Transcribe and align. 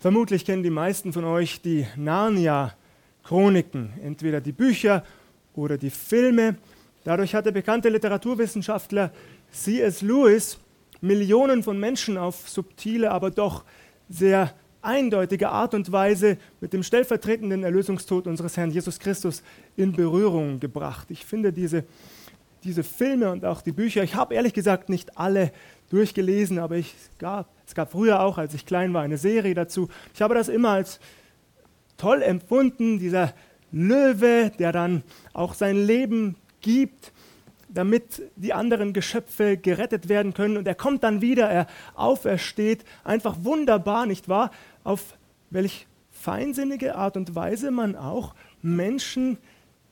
Vermutlich 0.00 0.44
kennen 0.44 0.62
die 0.62 0.70
meisten 0.70 1.12
von 1.12 1.24
euch 1.24 1.60
die 1.60 1.84
Narnia-Chroniken, 1.96 3.94
entweder 4.00 4.40
die 4.40 4.52
Bücher 4.52 5.04
oder 5.56 5.76
die 5.76 5.90
Filme. 5.90 6.54
Dadurch 7.02 7.34
hat 7.34 7.46
der 7.46 7.50
bekannte 7.50 7.88
Literaturwissenschaftler 7.88 9.10
C.S. 9.50 10.02
Lewis 10.02 10.58
Millionen 11.00 11.64
von 11.64 11.80
Menschen 11.80 12.16
auf 12.16 12.48
subtile, 12.48 13.10
aber 13.10 13.32
doch 13.32 13.64
sehr 14.08 14.54
eindeutige 14.82 15.48
Art 15.48 15.74
und 15.74 15.90
Weise 15.90 16.38
mit 16.60 16.72
dem 16.72 16.84
stellvertretenden 16.84 17.64
Erlösungstod 17.64 18.28
unseres 18.28 18.56
Herrn 18.56 18.70
Jesus 18.70 19.00
Christus 19.00 19.42
in 19.76 19.94
Berührung 19.94 20.60
gebracht. 20.60 21.10
Ich 21.10 21.26
finde 21.26 21.52
diese, 21.52 21.82
diese 22.62 22.84
Filme 22.84 23.32
und 23.32 23.44
auch 23.44 23.62
die 23.62 23.72
Bücher, 23.72 24.04
ich 24.04 24.14
habe 24.14 24.36
ehrlich 24.36 24.54
gesagt 24.54 24.90
nicht 24.90 25.18
alle 25.18 25.50
durchgelesen, 25.90 26.60
aber 26.60 26.76
ich, 26.76 26.94
gab, 27.18 27.48
es 27.68 27.74
gab 27.74 27.92
früher 27.92 28.22
auch, 28.22 28.38
als 28.38 28.54
ich 28.54 28.64
klein 28.64 28.94
war, 28.94 29.02
eine 29.02 29.18
Serie 29.18 29.52
dazu. 29.52 29.90
Ich 30.14 30.22
habe 30.22 30.34
das 30.34 30.48
immer 30.48 30.70
als 30.70 31.00
toll 31.98 32.22
empfunden, 32.22 32.98
dieser 32.98 33.34
Löwe, 33.70 34.50
der 34.58 34.72
dann 34.72 35.02
auch 35.34 35.52
sein 35.52 35.76
Leben 35.76 36.36
gibt, 36.62 37.12
damit 37.68 38.22
die 38.36 38.54
anderen 38.54 38.94
Geschöpfe 38.94 39.58
gerettet 39.58 40.08
werden 40.08 40.32
können. 40.32 40.56
Und 40.56 40.66
er 40.66 40.74
kommt 40.74 41.04
dann 41.04 41.20
wieder, 41.20 41.50
er 41.50 41.66
aufersteht. 41.94 42.86
Einfach 43.04 43.36
wunderbar, 43.42 44.06
nicht 44.06 44.30
wahr? 44.30 44.50
Auf 44.82 45.18
welch 45.50 45.86
feinsinnige 46.10 46.94
Art 46.94 47.18
und 47.18 47.34
Weise 47.34 47.70
man 47.70 47.96
auch 47.96 48.34
Menschen 48.62 49.36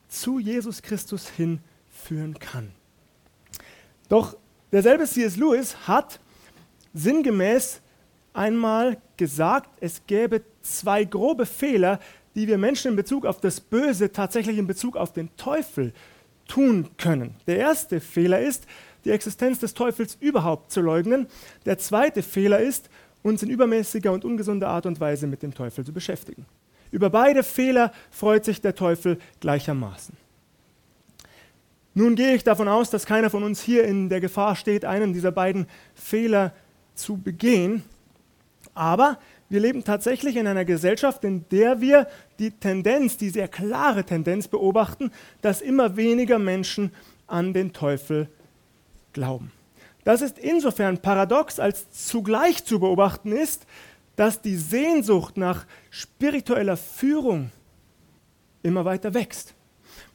zu 0.07 0.39
Jesus 0.39 0.81
Christus 0.81 1.29
hinführen 1.29 2.39
kann. 2.39 2.71
Doch 4.09 4.35
derselbe 4.71 5.05
C.S. 5.05 5.37
Lewis 5.37 5.87
hat 5.87 6.19
sinngemäß 6.93 7.81
einmal 8.33 8.97
gesagt, 9.17 9.69
es 9.81 10.01
gäbe 10.05 10.41
zwei 10.61 11.03
grobe 11.03 11.45
Fehler, 11.45 11.99
die 12.35 12.47
wir 12.47 12.57
Menschen 12.57 12.91
in 12.91 12.95
Bezug 12.95 13.25
auf 13.25 13.41
das 13.41 13.59
Böse 13.59 14.11
tatsächlich 14.11 14.57
in 14.57 14.67
Bezug 14.67 14.95
auf 14.95 15.11
den 15.11 15.35
Teufel 15.37 15.91
tun 16.47 16.87
können. 16.97 17.35
Der 17.47 17.57
erste 17.57 17.99
Fehler 17.99 18.39
ist, 18.39 18.67
die 19.05 19.11
Existenz 19.11 19.59
des 19.59 19.73
Teufels 19.73 20.17
überhaupt 20.19 20.71
zu 20.71 20.81
leugnen. 20.81 21.27
Der 21.65 21.77
zweite 21.77 22.21
Fehler 22.21 22.59
ist, 22.59 22.89
uns 23.23 23.41
in 23.41 23.49
übermäßiger 23.49 24.11
und 24.11 24.23
ungesunder 24.23 24.69
Art 24.69 24.85
und 24.85 24.99
Weise 24.99 25.27
mit 25.27 25.41
dem 25.41 25.53
Teufel 25.53 25.83
zu 25.83 25.91
beschäftigen. 25.91 26.45
Über 26.91 27.09
beide 27.09 27.43
Fehler 27.43 27.91
freut 28.11 28.45
sich 28.45 28.61
der 28.61 28.75
Teufel 28.75 29.17
gleichermaßen. 29.39 30.15
Nun 31.93 32.15
gehe 32.15 32.35
ich 32.35 32.43
davon 32.43 32.67
aus, 32.67 32.91
dass 32.91 33.07
keiner 33.07 33.31
von 33.31 33.43
uns 33.43 33.61
hier 33.61 33.83
in 33.83 34.07
der 34.07 34.21
Gefahr 34.21 34.55
steht, 34.55 34.85
einen 34.85 35.13
dieser 35.13 35.31
beiden 35.31 35.65
Fehler 35.95 36.51
zu 36.51 36.66
begehen. 37.17 37.83
Aber 38.73 39.17
wir 39.49 39.59
leben 39.61 39.83
tatsächlich 39.83 40.35
in 40.35 40.45
einer 40.47 40.65
Gesellschaft, 40.65 41.23
in 41.23 41.45
der 41.49 41.79
wir 41.79 42.07
die 42.37 42.51
Tendenz, 42.51 43.17
die 43.17 43.29
sehr 43.29 43.47
klare 43.47 44.03
Tendenz 44.03 44.47
beobachten, 44.47 45.11
dass 45.41 45.61
immer 45.61 45.95
weniger 45.95 46.37
Menschen 46.37 46.91
an 47.27 47.53
den 47.53 47.71
Teufel 47.71 48.29
glauben. 49.13 49.51
Das 50.03 50.21
ist 50.21 50.37
insofern 50.37 50.99
paradox, 50.99 51.59
als 51.59 51.91
zugleich 51.91 52.63
zu 52.63 52.79
beobachten 52.79 53.31
ist, 53.31 53.65
dass 54.15 54.41
die 54.41 54.55
Sehnsucht 54.55 55.37
nach 55.37 55.65
spiritueller 55.89 56.77
Führung 56.77 57.51
immer 58.63 58.85
weiter 58.85 59.13
wächst. 59.13 59.53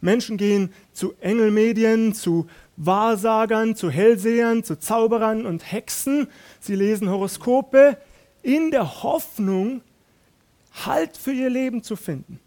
Menschen 0.01 0.37
gehen 0.37 0.73
zu 0.93 1.15
Engelmedien, 1.21 2.13
zu 2.13 2.47
Wahrsagern, 2.77 3.77
zu 3.77 3.91
Hellsehern, 3.91 4.65
zu 4.65 4.79
Zauberern 4.79 5.47
und 5.47 5.71
Hexen. 5.71 6.29
Sie 6.61 6.75
lesen 6.75 7.11
Horoskope, 7.11 7.97
in 8.43 8.71
der 8.71 9.03
Hoffnung, 9.03 9.83
Halt 10.87 11.17
für 11.17 11.33
ihr 11.33 11.51
Leben 11.51 11.83
zu 11.83 11.97
finden, 11.97 12.41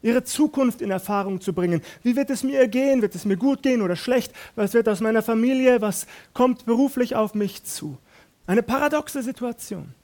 ihre 0.00 0.24
Zukunft 0.24 0.80
in 0.80 0.90
Erfahrung 0.90 1.42
zu 1.42 1.52
bringen. 1.52 1.82
Wie 2.02 2.16
wird 2.16 2.30
es 2.30 2.42
mir 2.42 2.66
gehen? 2.68 3.02
Wird 3.02 3.14
es 3.14 3.26
mir 3.26 3.36
gut 3.36 3.62
gehen 3.62 3.82
oder 3.82 3.96
schlecht? 3.96 4.32
Was 4.56 4.72
wird 4.72 4.88
aus 4.88 5.00
meiner 5.00 5.22
Familie? 5.22 5.82
Was 5.82 6.06
kommt 6.32 6.64
beruflich 6.64 7.14
auf 7.14 7.34
mich 7.34 7.64
zu? 7.64 7.98
Eine 8.46 8.62
paradoxe 8.62 9.22
Situation. 9.22 9.94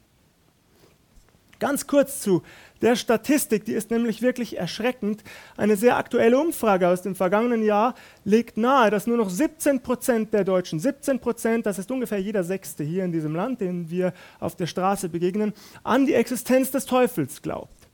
Ganz 1.59 1.87
kurz 1.87 2.21
zu 2.21 2.43
der 2.85 2.97
Statistik, 2.97 3.65
die 3.65 3.73
ist 3.73 3.91
nämlich 3.91 4.21
wirklich 4.21 4.59
erschreckend. 4.59 5.25
Eine 5.57 5.75
sehr 5.75 5.97
aktuelle 5.97 6.39
Umfrage 6.39 6.87
aus 6.89 7.01
dem 7.01 7.15
vergangenen 7.15 7.65
Jahr 7.65 7.95
legt 8.25 8.59
nahe, 8.59 8.91
dass 8.91 9.07
nur 9.07 9.17
noch 9.17 9.31
17 9.31 9.81
Prozent 9.81 10.35
der 10.35 10.45
Deutschen, 10.45 10.79
17 10.79 11.19
Prozent, 11.19 11.65
das 11.65 11.79
ist 11.79 11.91
ungefähr 11.91 12.19
jeder 12.19 12.45
Sechste 12.45 12.85
hier 12.85 13.05
in 13.05 13.11
diesem 13.11 13.35
Land, 13.35 13.63
den 13.63 13.89
wir 13.89 14.13
auf 14.39 14.55
der 14.55 14.67
Straße 14.67 15.09
begegnen, 15.09 15.55
an 15.83 16.05
die 16.05 16.13
Existenz 16.13 16.71
des 16.71 16.85
Teufels 16.85 17.41
glaubt. 17.41 17.89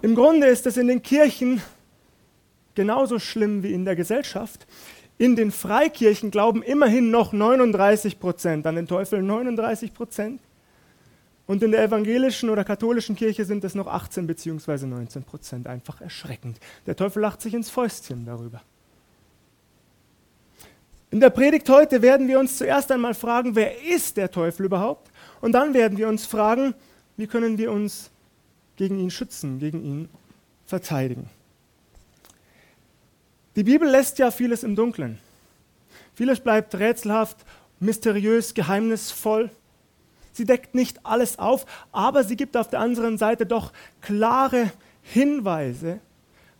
Im 0.00 0.14
Grunde 0.14 0.46
ist 0.46 0.66
es 0.66 0.78
in 0.78 0.88
den 0.88 1.02
Kirchen 1.02 1.60
genauso 2.74 3.18
schlimm 3.18 3.62
wie 3.62 3.74
in 3.74 3.84
der 3.84 3.96
Gesellschaft. 3.96 4.66
In 5.18 5.36
den 5.36 5.50
Freikirchen 5.50 6.30
glauben 6.30 6.62
immerhin 6.62 7.10
noch 7.10 7.34
39 7.34 8.18
Prozent 8.18 8.66
an 8.66 8.76
den 8.76 8.86
Teufel, 8.86 9.20
39 9.20 9.92
Prozent. 9.92 10.40
Und 11.50 11.64
in 11.64 11.72
der 11.72 11.82
evangelischen 11.82 12.48
oder 12.48 12.62
katholischen 12.62 13.16
Kirche 13.16 13.44
sind 13.44 13.64
es 13.64 13.74
noch 13.74 13.88
18 13.88 14.24
bzw. 14.24 14.86
19 14.86 15.24
Prozent. 15.24 15.66
Einfach 15.66 16.00
erschreckend. 16.00 16.60
Der 16.86 16.94
Teufel 16.94 17.22
lacht 17.22 17.42
sich 17.42 17.54
ins 17.54 17.68
Fäustchen 17.68 18.24
darüber. 18.24 18.62
In 21.10 21.18
der 21.18 21.30
Predigt 21.30 21.68
heute 21.68 22.02
werden 22.02 22.28
wir 22.28 22.38
uns 22.38 22.56
zuerst 22.56 22.92
einmal 22.92 23.14
fragen, 23.14 23.56
wer 23.56 23.82
ist 23.82 24.16
der 24.16 24.30
Teufel 24.30 24.66
überhaupt? 24.66 25.10
Und 25.40 25.50
dann 25.50 25.74
werden 25.74 25.98
wir 25.98 26.06
uns 26.06 26.24
fragen, 26.24 26.72
wie 27.16 27.26
können 27.26 27.58
wir 27.58 27.72
uns 27.72 28.12
gegen 28.76 29.00
ihn 29.00 29.10
schützen, 29.10 29.58
gegen 29.58 29.82
ihn 29.82 30.08
verteidigen. 30.66 31.28
Die 33.56 33.64
Bibel 33.64 33.88
lässt 33.88 34.20
ja 34.20 34.30
vieles 34.30 34.62
im 34.62 34.76
Dunkeln. 34.76 35.18
Vieles 36.14 36.38
bleibt 36.38 36.76
rätselhaft, 36.76 37.38
mysteriös, 37.80 38.54
geheimnisvoll. 38.54 39.50
Sie 40.32 40.44
deckt 40.44 40.74
nicht 40.74 41.04
alles 41.04 41.38
auf, 41.38 41.66
aber 41.92 42.24
sie 42.24 42.36
gibt 42.36 42.56
auf 42.56 42.68
der 42.68 42.80
anderen 42.80 43.18
Seite 43.18 43.46
doch 43.46 43.72
klare 44.00 44.72
Hinweise, 45.02 46.00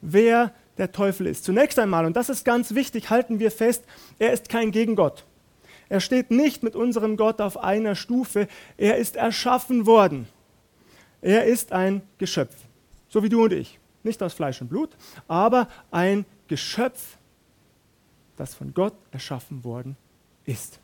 wer 0.00 0.52
der 0.78 0.92
Teufel 0.92 1.26
ist. 1.26 1.44
Zunächst 1.44 1.78
einmal, 1.78 2.06
und 2.06 2.16
das 2.16 2.28
ist 2.28 2.44
ganz 2.44 2.74
wichtig, 2.74 3.10
halten 3.10 3.38
wir 3.38 3.50
fest, 3.50 3.84
er 4.18 4.32
ist 4.32 4.48
kein 4.48 4.70
Gegengott. 4.70 5.24
Er 5.90 6.00
steht 6.00 6.30
nicht 6.30 6.62
mit 6.62 6.76
unserem 6.76 7.16
Gott 7.16 7.40
auf 7.40 7.58
einer 7.58 7.96
Stufe. 7.96 8.46
Er 8.76 8.96
ist 8.96 9.16
erschaffen 9.16 9.86
worden. 9.86 10.28
Er 11.20 11.44
ist 11.44 11.72
ein 11.72 12.02
Geschöpf, 12.16 12.54
so 13.08 13.22
wie 13.22 13.28
du 13.28 13.44
und 13.44 13.52
ich. 13.52 13.78
Nicht 14.04 14.22
aus 14.22 14.32
Fleisch 14.32 14.62
und 14.62 14.68
Blut, 14.68 14.96
aber 15.28 15.68
ein 15.90 16.24
Geschöpf, 16.48 17.18
das 18.36 18.54
von 18.54 18.72
Gott 18.72 18.94
erschaffen 19.10 19.64
worden 19.64 19.96
ist. 20.46 20.78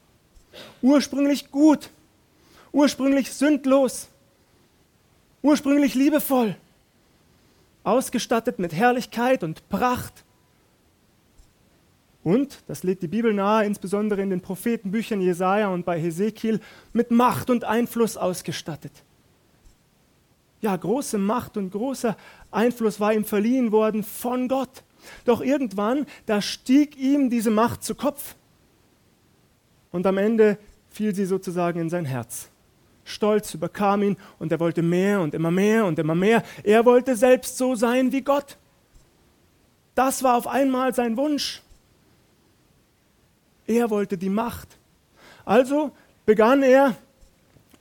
Ursprünglich 0.83 1.51
gut, 1.51 1.91
ursprünglich 2.77 3.33
sündlos, 3.33 4.11
ursprünglich 5.41 5.95
liebevoll, 5.95 6.57
ausgestattet 7.85 8.59
mit 8.59 8.75
Herrlichkeit 8.75 9.43
und 9.43 9.67
Pracht. 9.71 10.25
Und, 12.23 12.63
das 12.67 12.83
legt 12.83 13.03
die 13.03 13.09
Bibel 13.09 13.33
nahe, 13.33 13.65
insbesondere 13.65 14.21
in 14.21 14.29
den 14.29 14.43
Prophetenbüchern 14.43 15.23
Jesaja 15.23 15.69
und 15.69 15.87
bei 15.87 15.99
Hesekiel, 15.99 16.61
mit 16.93 17.11
Macht 17.11 17.49
und 17.49 17.65
Einfluss 17.65 18.19
ausgestattet. 18.19 18.93
Ja, 20.61 20.77
große 20.77 21.17
Macht 21.17 21.57
und 21.57 21.71
großer 21.71 22.15
Einfluss 22.51 23.01
war 23.01 23.15
ihm 23.15 23.25
verliehen 23.25 23.73
worden 23.73 24.03
von 24.03 24.49
Gott. 24.49 24.83
Doch 25.25 25.41
irgendwann, 25.41 26.05
da 26.27 26.43
stieg 26.43 26.99
ihm 26.99 27.31
diese 27.31 27.51
Macht 27.51 27.85
zu 27.85 27.95
Kopf. 27.95 28.35
Und 29.93 30.07
am 30.07 30.19
Ende 30.19 30.59
fiel 30.91 31.15
sie 31.15 31.25
sozusagen 31.25 31.81
in 31.81 31.89
sein 31.89 32.05
Herz. 32.05 32.51
Stolz 33.07 33.55
überkam 33.55 34.03
ihn 34.03 34.17
und 34.39 34.53
er 34.53 34.61
wollte 34.61 34.83
mehr 34.83 35.21
und 35.21 35.35
immer 35.35 35.51
mehr 35.51 35.87
und 35.87 35.99
immer 35.99 36.15
mehr. 36.15 36.43
Er 36.63 36.85
wollte 36.85 37.17
selbst 37.17 37.57
so 37.57 37.75
sein 37.75 38.13
wie 38.13 38.23
Gott. 38.23 38.59
Das 39.95 40.23
war 40.23 40.37
auf 40.37 40.47
einmal 40.47 40.95
sein 40.95 41.17
Wunsch. 41.17 41.63
Er 43.67 43.91
wollte 43.91 44.19
die 44.19 44.29
Macht. 44.29 44.77
Also 45.45 45.93
begann 46.27 46.63
er, 46.63 46.97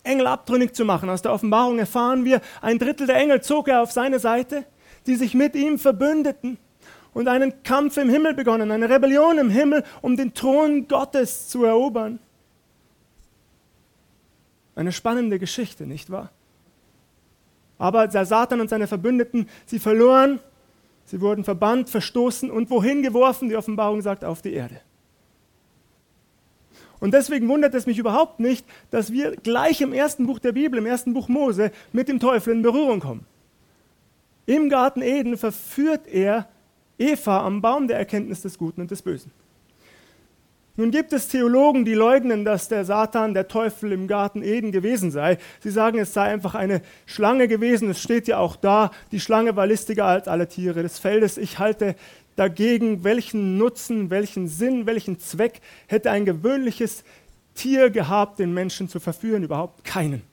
Engel 0.04 0.28
abtrünnig 0.28 0.74
zu 0.74 0.86
machen. 0.86 1.10
Aus 1.10 1.24
der 1.24 1.34
Offenbarung 1.34 1.80
erfahren 1.80 2.24
wir, 2.24 2.40
ein 2.62 2.78
Drittel 2.78 3.08
der 3.08 3.18
Engel 3.18 3.42
zog 3.42 3.68
er 3.68 3.82
auf 3.82 3.92
seine 3.92 4.20
Seite, 4.20 4.66
die 5.08 5.16
sich 5.16 5.34
mit 5.34 5.56
ihm 5.56 5.80
verbündeten 5.80 6.58
und 7.14 7.28
einen 7.28 7.64
Kampf 7.64 7.98
im 7.98 8.10
Himmel 8.10 8.36
begonnen, 8.36 8.72
eine 8.72 8.90
Rebellion 8.90 9.40
im 9.40 9.50
Himmel, 9.50 9.84
um 10.02 10.16
den 10.16 10.34
Thron 10.34 10.88
Gottes 10.88 11.48
zu 11.48 11.64
erobern. 11.64 12.20
Eine 14.76 14.92
spannende 14.92 15.40
Geschichte, 15.40 15.86
nicht 15.86 16.10
wahr? 16.10 16.32
Aber 17.78 18.08
der 18.08 18.26
Satan 18.26 18.62
und 18.62 18.70
seine 18.70 18.88
Verbündeten, 18.88 19.50
sie 19.66 19.80
verloren, 19.80 20.40
sie 21.06 21.22
wurden 21.22 21.44
verbannt, 21.44 21.90
verstoßen 21.90 22.52
und 22.52 22.70
wohin 22.70 23.02
geworfen? 23.02 23.50
Die 23.50 23.56
Offenbarung 23.56 24.02
sagt, 24.02 24.24
auf 24.24 24.42
die 24.42 24.54
Erde. 24.54 24.82
Und 27.00 27.14
deswegen 27.14 27.48
wundert 27.50 27.74
es 27.74 27.86
mich 27.86 27.98
überhaupt 27.98 28.40
nicht, 28.40 28.66
dass 28.90 29.12
wir 29.12 29.36
gleich 29.36 29.82
im 29.82 29.94
ersten 29.94 30.26
Buch 30.26 30.40
der 30.40 30.54
Bibel, 30.54 30.80
im 30.80 30.86
ersten 30.86 31.14
Buch 31.14 31.28
Mose, 31.28 31.72
mit 31.92 32.08
dem 32.08 32.20
Teufel 32.20 32.54
in 32.54 32.62
Berührung 32.62 33.00
kommen. 33.00 33.26
Im 34.46 34.70
Garten 34.70 35.02
Eden 35.02 35.38
verführt 35.38 36.08
er 36.08 36.48
Eva 36.98 37.46
am 37.46 37.62
Baum 37.62 37.88
der 37.88 37.98
Erkenntnis 37.98 38.42
des 38.42 38.58
Guten 38.58 38.82
und 38.82 38.92
des 38.92 39.02
Bösen. 39.02 39.32
Nun 40.78 40.92
gibt 40.92 41.14
es 41.14 41.30
Theologen, 41.30 41.86
die 41.86 41.94
leugnen, 41.94 42.44
dass 42.44 42.68
der 42.68 42.84
Satan, 42.84 43.34
der 43.34 43.48
Teufel 43.48 43.94
im 43.94 44.08
Garten 44.08 44.44
Eden 44.44 44.74
gewesen 44.74 45.10
sei. 45.10 45.38
Sie 45.62 45.70
sagen, 45.70 46.00
es 46.00 46.14
sei 46.14 46.24
einfach 46.24 46.54
eine 46.54 46.82
Schlange 47.06 47.48
gewesen. 47.48 47.90
Es 47.90 48.02
steht 48.02 48.28
ja 48.28 48.40
auch 48.40 48.58
da, 48.58 48.92
die 49.14 49.22
Schlange 49.22 49.56
war 49.56 49.68
listiger 49.68 50.06
als 50.06 50.28
alle 50.28 50.50
Tiere 50.50 50.84
des 50.84 51.00
Feldes. 51.00 51.38
Ich 51.38 51.60
halte 51.60 51.96
dagegen, 52.36 53.06
welchen 53.06 53.58
Nutzen, 53.58 54.10
welchen 54.10 54.50
Sinn, 54.50 54.86
welchen 54.86 55.18
Zweck 55.20 55.62
hätte 55.88 56.12
ein 56.12 56.26
gewöhnliches 56.26 57.06
Tier 57.54 57.90
gehabt, 57.90 58.40
den 58.40 58.54
Menschen 58.54 58.90
zu 58.90 59.00
verführen? 59.00 59.44
Überhaupt 59.44 59.86
keinen. 59.86 60.24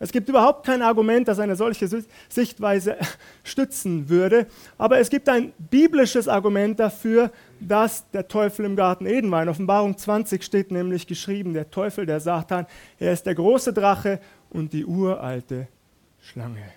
Es 0.00 0.12
gibt 0.12 0.28
überhaupt 0.28 0.64
kein 0.64 0.82
Argument, 0.82 1.26
das 1.26 1.40
eine 1.40 1.56
solche 1.56 1.88
Sichtweise 2.28 2.96
stützen 3.42 4.08
würde. 4.08 4.46
Aber 4.76 4.98
es 4.98 5.10
gibt 5.10 5.28
ein 5.28 5.52
biblisches 5.70 6.28
Argument 6.28 6.78
dafür, 6.78 7.32
dass 7.58 8.08
der 8.10 8.28
Teufel 8.28 8.64
im 8.64 8.76
Garten 8.76 9.06
Eden 9.06 9.30
war. 9.30 9.42
In 9.42 9.48
Offenbarung 9.48 9.98
20 9.98 10.42
steht 10.44 10.70
nämlich 10.70 11.06
geschrieben, 11.06 11.52
der 11.52 11.70
Teufel, 11.70 12.06
der 12.06 12.20
Satan, 12.20 12.66
er 12.98 13.12
ist 13.12 13.26
der 13.26 13.34
große 13.34 13.72
Drache 13.72 14.20
und 14.50 14.72
die 14.72 14.84
uralte 14.84 15.66
Schlange. 16.20 16.72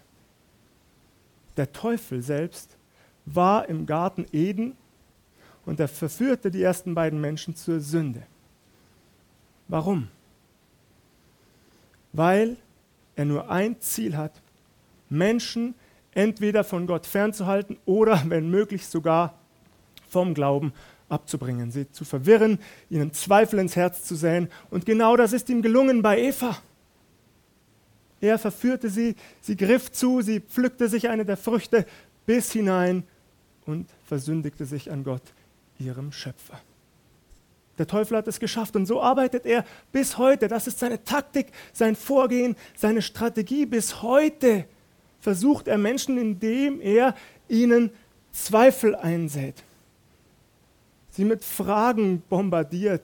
Der 1.57 1.71
Teufel 1.71 2.23
selbst 2.23 2.75
war 3.25 3.69
im 3.69 3.85
Garten 3.85 4.25
Eden 4.31 4.75
und 5.65 5.79
er 5.79 5.87
verführte 5.87 6.49
die 6.49 6.63
ersten 6.63 6.95
beiden 6.95 7.21
Menschen 7.21 7.55
zur 7.55 7.79
Sünde. 7.79 8.23
Warum? 9.67 10.07
Weil 12.13 12.57
er 13.15 13.25
nur 13.25 13.49
ein 13.49 13.79
Ziel 13.81 14.17
hat, 14.17 14.41
Menschen 15.09 15.75
entweder 16.13 16.63
von 16.63 16.87
Gott 16.87 17.05
fernzuhalten 17.05 17.77
oder, 17.85 18.23
wenn 18.27 18.49
möglich, 18.49 18.87
sogar 18.87 19.37
vom 20.09 20.33
Glauben 20.33 20.73
abzubringen, 21.09 21.71
sie 21.71 21.91
zu 21.91 22.05
verwirren, 22.05 22.59
ihnen 22.89 23.13
Zweifel 23.13 23.59
ins 23.59 23.75
Herz 23.75 24.03
zu 24.03 24.15
säen. 24.15 24.49
Und 24.69 24.85
genau 24.85 25.17
das 25.17 25.33
ist 25.33 25.49
ihm 25.49 25.61
gelungen 25.61 26.01
bei 26.01 26.19
Eva. 26.21 26.57
Er 28.21 28.37
verführte 28.37 28.89
sie, 28.89 29.15
sie 29.41 29.57
griff 29.57 29.91
zu, 29.91 30.21
sie 30.21 30.39
pflückte 30.39 30.87
sich 30.87 31.09
eine 31.09 31.25
der 31.25 31.37
Früchte 31.37 31.85
bis 32.25 32.51
hinein 32.51 33.03
und 33.65 33.89
versündigte 34.05 34.65
sich 34.65 34.91
an 34.91 35.03
Gott, 35.03 35.23
ihrem 35.79 36.11
Schöpfer. 36.11 36.59
Der 37.77 37.87
Teufel 37.87 38.17
hat 38.17 38.27
es 38.27 38.39
geschafft 38.39 38.75
und 38.75 38.85
so 38.85 39.01
arbeitet 39.01 39.45
er 39.45 39.65
bis 39.91 40.17
heute. 40.17 40.47
Das 40.47 40.67
ist 40.67 40.79
seine 40.79 41.03
Taktik, 41.03 41.47
sein 41.73 41.95
Vorgehen, 41.95 42.55
seine 42.75 43.01
Strategie. 43.01 43.65
Bis 43.65 44.01
heute 44.01 44.65
versucht 45.19 45.67
er 45.67 45.77
Menschen, 45.77 46.17
indem 46.17 46.81
er 46.81 47.15
ihnen 47.47 47.91
Zweifel 48.31 48.95
einsät, 48.95 49.55
sie 51.09 51.25
mit 51.25 51.43
Fragen 51.43 52.21
bombardiert. 52.29 53.03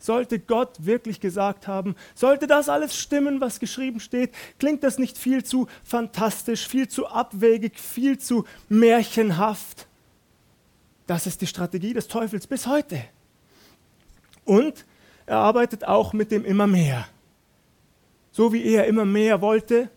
Sollte 0.00 0.38
Gott 0.38 0.76
wirklich 0.78 1.18
gesagt 1.18 1.66
haben, 1.66 1.96
sollte 2.14 2.46
das 2.46 2.68
alles 2.68 2.96
stimmen, 2.96 3.40
was 3.40 3.58
geschrieben 3.58 3.98
steht? 3.98 4.30
Klingt 4.60 4.84
das 4.84 4.98
nicht 4.98 5.18
viel 5.18 5.42
zu 5.42 5.66
fantastisch, 5.82 6.68
viel 6.68 6.86
zu 6.86 7.08
abwegig, 7.08 7.80
viel 7.80 8.16
zu 8.18 8.44
märchenhaft? 8.68 9.88
Das 11.08 11.26
ist 11.26 11.40
die 11.40 11.48
Strategie 11.48 11.94
des 11.94 12.06
Teufels 12.06 12.46
bis 12.46 12.68
heute. 12.68 13.02
Und 14.48 14.86
er 15.26 15.36
arbeitet 15.36 15.84
auch 15.84 16.14
mit 16.14 16.30
dem 16.30 16.46
immer 16.46 16.66
mehr. 16.66 17.06
So 18.32 18.50
wie 18.54 18.64
er 18.64 18.86
immer 18.86 19.04
mehr 19.04 19.42
wollte, 19.42 19.90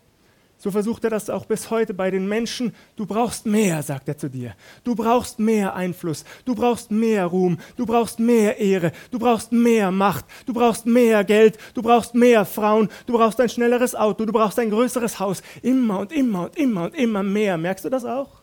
so 0.58 0.70
versucht 0.70 1.04
er 1.04 1.10
das 1.10 1.30
auch 1.30 1.46
bis 1.46 1.70
heute 1.70 1.94
bei 1.94 2.10
den 2.10 2.28
Menschen. 2.28 2.74
Du 2.96 3.06
brauchst 3.06 3.46
mehr, 3.46 3.82
sagt 3.82 4.08
er 4.08 4.18
zu 4.18 4.28
dir. 4.28 4.54
Du 4.84 4.94
brauchst 4.94 5.38
mehr 5.38 5.74
Einfluss. 5.74 6.24
Du 6.44 6.54
brauchst 6.54 6.90
mehr 6.90 7.24
Ruhm. 7.24 7.58
Du 7.76 7.86
brauchst 7.86 8.20
mehr 8.20 8.58
Ehre. 8.58 8.92
Du 9.10 9.18
brauchst 9.18 9.52
mehr 9.52 9.90
Macht. 9.90 10.26
Du 10.44 10.52
brauchst 10.52 10.84
mehr 10.84 11.24
Geld. 11.24 11.58
Du 11.72 11.80
brauchst 11.80 12.14
mehr 12.14 12.44
Frauen. 12.44 12.90
Du 13.06 13.14
brauchst 13.14 13.40
ein 13.40 13.48
schnelleres 13.48 13.94
Auto. 13.94 14.26
Du 14.26 14.32
brauchst 14.32 14.58
ein 14.58 14.70
größeres 14.70 15.18
Haus. 15.18 15.42
Immer 15.62 16.00
und 16.00 16.12
immer 16.12 16.44
und 16.44 16.56
immer 16.56 16.84
und 16.84 16.94
immer 16.94 17.22
mehr. 17.22 17.56
Merkst 17.56 17.86
du 17.86 17.88
das 17.88 18.04
auch? 18.04 18.42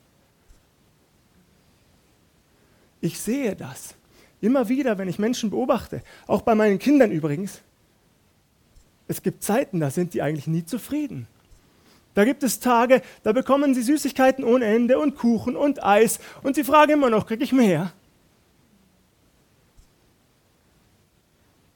Ich 3.00 3.19
sehe 3.19 3.56
das. 3.56 3.95
Immer 4.41 4.69
wieder, 4.69 4.97
wenn 4.97 5.07
ich 5.07 5.19
Menschen 5.19 5.50
beobachte, 5.50 6.01
auch 6.27 6.41
bei 6.41 6.56
meinen 6.56 6.80
Kindern 6.80 7.12
übrigens, 7.12 7.62
es 9.07 9.21
gibt 9.21 9.44
Zeiten, 9.44 9.80
da 9.80 9.89
sind 9.89 10.13
die 10.13 10.21
eigentlich 10.21 10.47
nie 10.47 10.65
zufrieden. 10.65 11.27
Da 12.13 12.25
gibt 12.25 12.44
es 12.44 12.59
Tage, 12.59 13.01
da 13.24 13.31
bekommen 13.31 13.74
sie 13.74 13.81
Süßigkeiten 13.81 14.44
ohne 14.44 14.65
Ende 14.65 15.00
und 15.00 15.15
Kuchen 15.15 15.56
und 15.56 15.83
Eis 15.83 16.19
und 16.44 16.56
sie 16.56 16.63
fragen 16.63 16.94
immer 16.94 17.09
noch, 17.09 17.25
kriege 17.25 17.44
ich 17.44 17.51
mehr? 17.51 17.94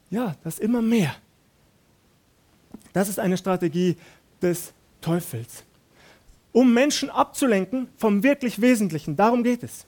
Ja, 0.09 0.35
das 0.43 0.59
immer 0.59 0.81
mehr. 0.81 1.15
Das 2.93 3.09
ist 3.09 3.19
eine 3.19 3.37
Strategie 3.37 3.97
des 4.41 4.73
Teufels. 5.01 5.63
Um 6.51 6.71
Menschen 6.73 7.09
abzulenken 7.09 7.89
vom 7.97 8.21
wirklich 8.21 8.61
Wesentlichen, 8.61 9.15
darum 9.15 9.43
geht 9.43 9.63
es. 9.63 9.85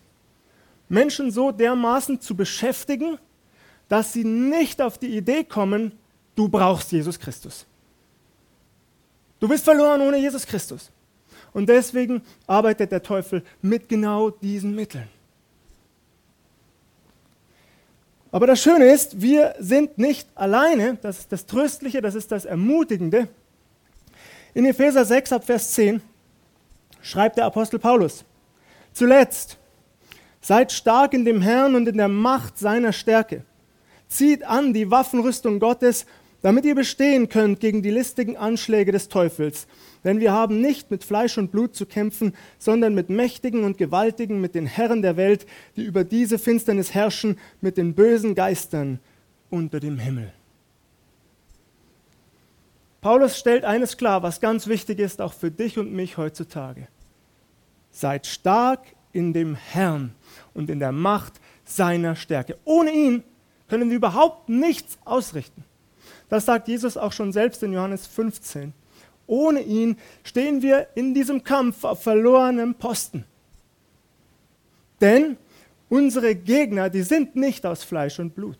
Menschen 0.90 1.32
so 1.32 1.52
dermaßen 1.52 2.22
zu 2.22 2.36
beschäftigen, 2.36 3.18
dass 3.88 4.14
sie 4.14 4.24
nicht 4.24 4.82
auf 4.82 4.98
die 4.98 5.18
Idee 5.18 5.44
kommen, 5.44 5.92
du 6.36 6.48
brauchst 6.50 6.92
Jesus 6.92 7.20
Christus. 7.20 7.66
Du 9.40 9.48
bist 9.48 9.64
verloren 9.64 10.02
ohne 10.02 10.18
Jesus 10.18 10.46
Christus. 10.46 10.92
Und 11.54 11.70
deswegen 11.70 12.22
arbeitet 12.48 12.92
der 12.92 13.02
Teufel 13.02 13.44
mit 13.62 13.88
genau 13.88 14.30
diesen 14.30 14.76
Mitteln. 14.76 15.08
Aber 18.32 18.48
das 18.48 18.62
Schöne 18.62 18.92
ist, 18.92 19.22
wir 19.22 19.56
sind 19.60 19.98
nicht 19.98 20.28
alleine, 20.36 20.98
das 21.02 21.20
ist 21.20 21.32
das 21.32 21.46
Tröstliche, 21.46 22.02
das 22.02 22.16
ist 22.16 22.34
das 22.34 22.44
Ermutigende. 22.44 23.30
In 24.54 24.66
Epheser 24.66 25.06
6 25.06 25.32
ab 25.32 25.46
Vers 25.46 25.72
10 25.72 26.02
schreibt 27.02 27.38
der 27.38 27.46
Apostel 27.46 27.80
Paulus, 27.80 28.26
zuletzt, 28.92 29.58
Seid 30.46 30.72
stark 30.72 31.16
in 31.16 31.26
dem 31.26 31.42
Herrn 31.42 31.74
und 31.74 31.88
in 31.88 31.98
der 31.98 32.08
Macht 32.08 32.60
seiner 32.60 32.94
Stärke. 32.94 33.44
Zieht 34.08 34.44
an 34.44 34.76
die 34.76 34.92
Waffenrüstung 34.92 35.60
Gottes, 35.60 36.06
damit 36.44 36.66
ihr 36.66 36.76
bestehen 36.76 37.30
könnt 37.30 37.60
gegen 37.60 37.82
die 37.82 37.90
listigen 37.90 38.38
Anschläge 38.38 38.92
des 38.92 39.10
Teufels. 39.10 39.66
Denn 40.04 40.20
wir 40.20 40.34
haben 40.34 40.62
nicht 40.62 40.92
mit 40.92 41.04
Fleisch 41.04 41.40
und 41.40 41.52
Blut 41.52 41.76
zu 41.76 41.88
kämpfen, 41.88 42.36
sondern 42.60 42.94
mit 42.94 43.10
Mächtigen 43.10 43.64
und 43.64 43.80
Gewaltigen, 43.80 44.40
mit 44.40 44.54
den 44.54 44.68
Herren 44.68 45.02
der 45.02 45.18
Welt, 45.18 45.48
die 45.78 45.84
über 45.84 46.04
diese 46.04 46.38
Finsternis 46.38 46.94
herrschen, 46.94 47.40
mit 47.60 47.78
den 47.78 47.96
bösen 47.96 48.36
Geistern 48.36 49.00
unter 49.50 49.80
dem 49.80 49.98
Himmel. 49.98 50.32
Paulus 53.02 53.40
stellt 53.40 53.66
eines 53.66 53.98
klar, 53.98 54.22
was 54.22 54.42
ganz 54.42 54.68
wichtig 54.68 55.00
ist, 55.00 55.22
auch 55.22 55.34
für 55.34 55.50
dich 55.50 55.80
und 55.80 55.92
mich 55.92 56.18
heutzutage. 56.18 56.88
Seid 57.90 58.28
stark 58.28 58.95
in 59.16 59.32
dem 59.32 59.56
Herrn 59.56 60.14
und 60.54 60.70
in 60.70 60.80
der 60.80 60.92
Macht 60.92 61.34
seiner 61.64 62.16
Stärke. 62.16 62.58
Ohne 62.66 62.92
ihn 62.92 63.24
können 63.70 63.90
wir 63.90 63.98
überhaupt 63.98 64.50
nichts 64.50 64.98
ausrichten. 65.06 65.64
Das 66.30 66.46
sagt 66.46 66.68
Jesus 66.68 66.98
auch 66.98 67.14
schon 67.14 67.32
selbst 67.32 67.64
in 67.64 67.72
Johannes 67.72 68.06
15. 68.08 68.74
Ohne 69.26 69.62
ihn 69.62 69.98
stehen 70.24 70.62
wir 70.62 70.88
in 70.96 71.14
diesem 71.14 71.44
Kampf 71.44 71.84
auf 71.86 72.04
verlorenem 72.04 72.76
Posten. 72.76 73.24
Denn 75.00 75.38
unsere 75.90 76.36
Gegner, 76.36 76.90
die 76.90 77.02
sind 77.02 77.36
nicht 77.36 77.66
aus 77.66 77.84
Fleisch 77.84 78.20
und 78.20 78.36
Blut. 78.36 78.58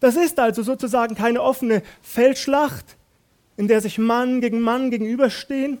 Das 0.00 0.16
ist 0.16 0.40
also 0.40 0.62
sozusagen 0.64 1.14
keine 1.14 1.42
offene 1.42 1.82
Feldschlacht, 2.02 2.96
in 3.56 3.68
der 3.68 3.80
sich 3.80 3.98
Mann 3.98 4.40
gegen 4.40 4.60
Mann 4.60 4.90
gegenüberstehen, 4.90 5.78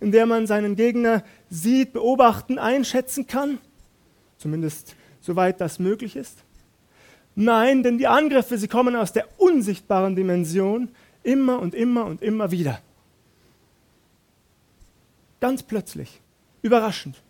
in 0.00 0.12
der 0.12 0.26
man 0.26 0.46
seinen 0.46 0.76
Gegner 0.76 1.24
sieht, 1.50 1.92
beobachten, 1.92 2.58
einschätzen 2.58 3.26
kann, 3.26 3.58
zumindest 4.36 4.94
soweit 5.20 5.60
das 5.60 5.78
möglich 5.78 6.16
ist. 6.16 6.44
Nein, 7.34 7.82
denn 7.82 7.98
die 7.98 8.06
Angriffe, 8.06 8.58
sie 8.58 8.68
kommen 8.68 8.96
aus 8.96 9.12
der 9.12 9.28
unsichtbaren 9.38 10.16
Dimension 10.16 10.90
immer 11.22 11.60
und 11.60 11.74
immer 11.74 12.04
und 12.06 12.22
immer 12.22 12.50
wieder. 12.50 12.80
Ganz 15.40 15.62
plötzlich, 15.62 16.20
überraschend. 16.62 17.22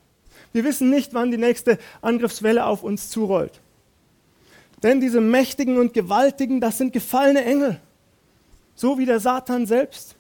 Wir 0.53 0.65
wissen 0.65 0.89
nicht, 0.89 1.15
wann 1.15 1.31
die 1.31 1.37
nächste 1.37 1.79
Angriffswelle 2.01 2.65
auf 2.65 2.83
uns 2.83 3.11
zurollt. 3.11 3.61
Denn 4.83 5.01
diese 5.01 5.21
Mächtigen 5.21 5.79
und 5.79 5.93
Gewaltigen, 5.93 6.61
das 6.61 6.79
sind 6.79 6.93
gefallene 6.93 7.45
Engel, 7.45 7.81
so 8.75 8.99
wie 8.99 9.07
der 9.07 9.21
Satan 9.21 9.67
selbst. 9.67 10.15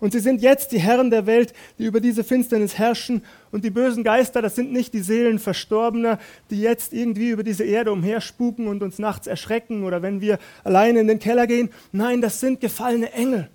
Und 0.00 0.12
sie 0.12 0.20
sind 0.20 0.40
jetzt 0.40 0.72
die 0.72 0.80
Herren 0.80 1.10
der 1.10 1.26
Welt, 1.26 1.52
die 1.78 1.84
über 1.84 2.00
diese 2.00 2.24
Finsternis 2.24 2.78
herrschen. 2.78 3.22
Und 3.52 3.64
die 3.64 3.70
bösen 3.70 4.02
Geister, 4.02 4.40
das 4.40 4.56
sind 4.56 4.72
nicht 4.72 4.94
die 4.94 5.00
Seelen 5.02 5.38
Verstorbener, 5.38 6.18
die 6.50 6.60
jetzt 6.60 6.92
irgendwie 6.92 7.30
über 7.30 7.42
diese 7.42 7.64
Erde 7.64 7.92
umherspuken 7.92 8.66
und 8.66 8.82
uns 8.82 8.98
nachts 8.98 9.26
erschrecken 9.26 9.84
oder 9.84 10.02
wenn 10.02 10.20
wir 10.20 10.38
alleine 10.64 11.00
in 11.00 11.08
den 11.08 11.18
Keller 11.18 11.46
gehen. 11.46 11.70
Nein, 11.92 12.20
das 12.20 12.40
sind 12.40 12.60
gefallene 12.60 13.12
Engel, 13.12 13.50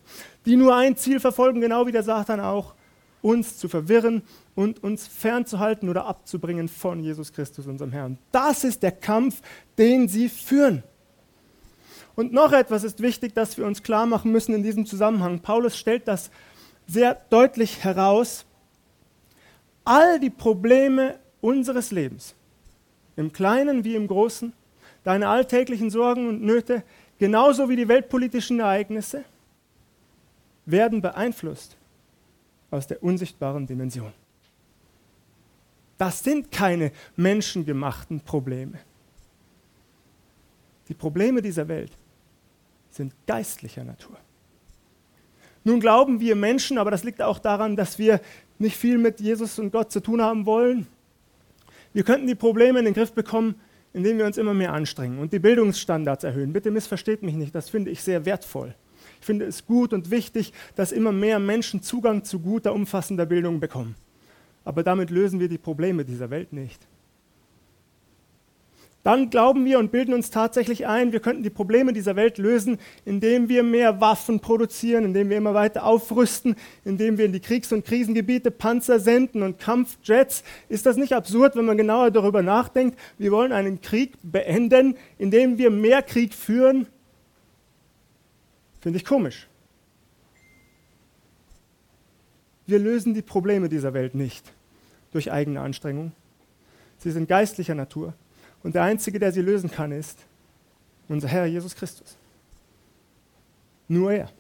die 0.46 0.56
nur 0.56 0.75
ein 0.75 0.96
Ziel 0.96 1.20
verfolgen, 1.20 1.62
genau 1.62 1.88
wie 1.88 1.92
der 1.92 2.04
Satan 2.04 2.40
auch, 2.40 2.75
uns 3.22 3.58
zu 3.58 3.68
verwirren 3.68 4.22
und 4.54 4.84
uns 4.84 5.08
fernzuhalten 5.08 5.90
oder 5.90 6.06
abzubringen 6.06 6.68
von 6.68 7.00
Jesus 7.00 7.34
Christus, 7.34 7.66
unserem 7.66 7.92
Herrn. 7.92 8.20
Das 8.32 8.64
ist 8.64 8.84
der 8.84 8.92
Kampf, 8.92 9.42
den 9.78 10.08
sie 10.08 10.30
führen. 10.30 10.84
Und 12.16 12.32
noch 12.32 12.54
etwas 12.54 12.84
ist 12.84 13.02
wichtig, 13.02 13.34
dass 13.34 13.58
wir 13.58 13.66
uns 13.66 13.84
klar 13.84 14.06
machen 14.06 14.32
müssen 14.32 14.56
in 14.56 14.64
diesem 14.64 14.86
Zusammenhang. 14.86 15.40
Paulus 15.40 15.78
stellt 15.78 16.08
das 16.08 16.32
sehr 16.88 17.16
deutlich 17.30 17.84
heraus. 17.84 18.46
All 19.84 20.20
die 20.20 20.30
Probleme 20.30 21.20
unseres 21.42 21.92
Lebens, 21.92 22.36
im 23.16 23.34
Kleinen 23.34 23.84
wie 23.84 23.96
im 23.96 24.08
Großen, 24.08 24.54
deine 25.04 25.28
alltäglichen 25.28 25.90
Sorgen 25.90 26.28
und 26.28 26.42
Nöte, 26.42 26.84
genauso 27.20 27.70
wie 27.70 27.76
die 27.76 27.88
weltpolitischen 27.88 28.60
Ereignisse, 28.60 29.24
werden 30.66 31.02
beeinflusst 31.02 31.78
aus 32.72 32.88
der 32.88 33.04
unsichtbaren 33.04 33.68
Dimension. 33.68 34.12
Das 35.98 36.24
sind 36.24 36.52
keine 36.52 36.92
menschengemachten 37.16 38.22
Probleme. 38.22 38.80
Die 40.90 40.94
Probleme 40.94 41.42
dieser 41.42 41.68
Welt 41.68 41.92
sind 42.96 43.14
geistlicher 43.28 43.84
Natur. 43.84 44.18
Nun 45.64 45.80
glauben 45.80 46.20
wir 46.20 46.36
Menschen, 46.36 46.78
aber 46.78 46.92
das 46.92 47.04
liegt 47.04 47.22
auch 47.22 47.40
daran, 47.40 47.75
dass 47.75 48.00
wir 48.00 48.22
nicht 48.60 48.78
viel 48.78 48.98
mit 48.98 49.20
Jesus 49.20 49.60
und 49.60 49.72
Gott 49.72 49.92
zu 49.92 50.00
tun 50.00 50.22
haben 50.22 50.46
wollen. 50.46 50.88
Wir 51.94 52.04
könnten 52.04 52.28
die 52.28 52.36
Probleme 52.36 52.80
in 52.80 52.86
den 52.86 52.94
Griff 52.94 53.14
bekommen, 53.14 53.56
indem 53.94 54.18
wir 54.18 54.25
uns 54.25 54.38
immer 54.38 54.54
mehr 54.54 54.74
anstrengen 54.74 55.20
und 55.20 55.34
die 55.34 55.40
Bildungsstandards 55.40 56.24
erhöhen. 56.24 56.54
Bitte 56.54 56.72
missversteht 56.72 57.24
mich 57.24 57.36
nicht, 57.36 57.56
das 57.56 57.70
finde 57.70 57.92
ich 57.92 58.02
sehr 58.02 58.25
wertvoll. 58.25 58.75
Ich 59.20 59.25
finde 59.25 59.46
es 59.46 59.66
gut 59.66 59.94
und 59.94 60.12
wichtig, 60.12 60.54
dass 60.75 60.92
immer 60.92 61.12
mehr 61.12 61.40
Menschen 61.40 61.82
Zugang 61.82 62.24
zu 62.24 62.40
guter, 62.40 62.74
umfassender 62.74 63.25
Bildung 63.25 63.60
bekommen. 63.60 63.96
Aber 64.64 64.84
damit 64.84 65.10
lösen 65.10 65.40
wir 65.40 65.50
die 65.50 65.58
Probleme 65.58 66.06
dieser 66.06 66.30
Welt 66.30 66.54
nicht 66.54 66.86
dann 69.06 69.30
glauben 69.30 69.66
wir 69.66 69.78
und 69.78 69.92
bilden 69.92 70.16
uns 70.16 70.32
tatsächlich 70.32 70.88
ein, 70.88 71.12
wir 71.12 71.20
könnten 71.20 71.44
die 71.44 71.52
Probleme 71.52 71.94
dieser 71.94 72.16
Welt 72.16 72.40
lösen, 72.40 72.80
indem 73.06 73.50
wir 73.50 73.62
mehr 73.62 74.02
Waffen 74.02 74.40
produzieren, 74.40 75.06
indem 75.06 75.30
wir 75.30 75.38
immer 75.38 75.54
weiter 75.54 75.86
aufrüsten, 75.86 76.56
indem 76.84 77.20
wir 77.20 77.26
in 77.26 77.32
die 77.32 77.40
Kriegs- 77.40 77.72
und 77.72 77.86
Krisengebiete 77.86 78.50
Panzer 78.50 79.00
senden 79.00 79.44
und 79.44 79.60
Kampfjets. 79.60 80.44
Ist 80.70 80.88
das 80.88 80.98
nicht 80.98 81.14
absurd, 81.14 81.56
wenn 81.56 81.66
man 81.66 81.78
genauer 81.78 82.10
darüber 82.10 82.42
nachdenkt? 82.42 82.98
Wir 83.20 83.32
wollen 83.32 83.52
einen 83.52 83.80
Krieg 83.80 84.14
beenden, 84.24 84.98
indem 85.20 85.60
wir 85.60 85.70
mehr 85.70 86.02
Krieg 86.02 86.34
führen? 86.34 86.88
Finde 88.82 88.98
ich 88.98 89.06
komisch. 89.06 89.46
Wir 92.66 92.80
lösen 92.80 93.14
die 93.14 93.22
Probleme 93.22 93.70
dieser 93.70 93.94
Welt 93.94 94.16
nicht 94.16 94.52
durch 95.12 95.32
eigene 95.32 95.62
Anstrengung. 95.62 96.12
Sie 96.98 97.12
sind 97.12 97.30
geistlicher 97.30 97.76
Natur. 97.76 98.16
Und 98.66 98.74
der 98.74 98.82
Einzige, 98.82 99.20
der 99.20 99.32
sie 99.32 99.42
lösen 99.42 99.70
kann, 99.70 99.92
ist 99.92 100.18
unser 101.08 101.28
Herr 101.28 101.46
Jesus 101.46 101.76
Christus. 101.76 102.18
Nur 103.88 104.12
er. 104.12 104.32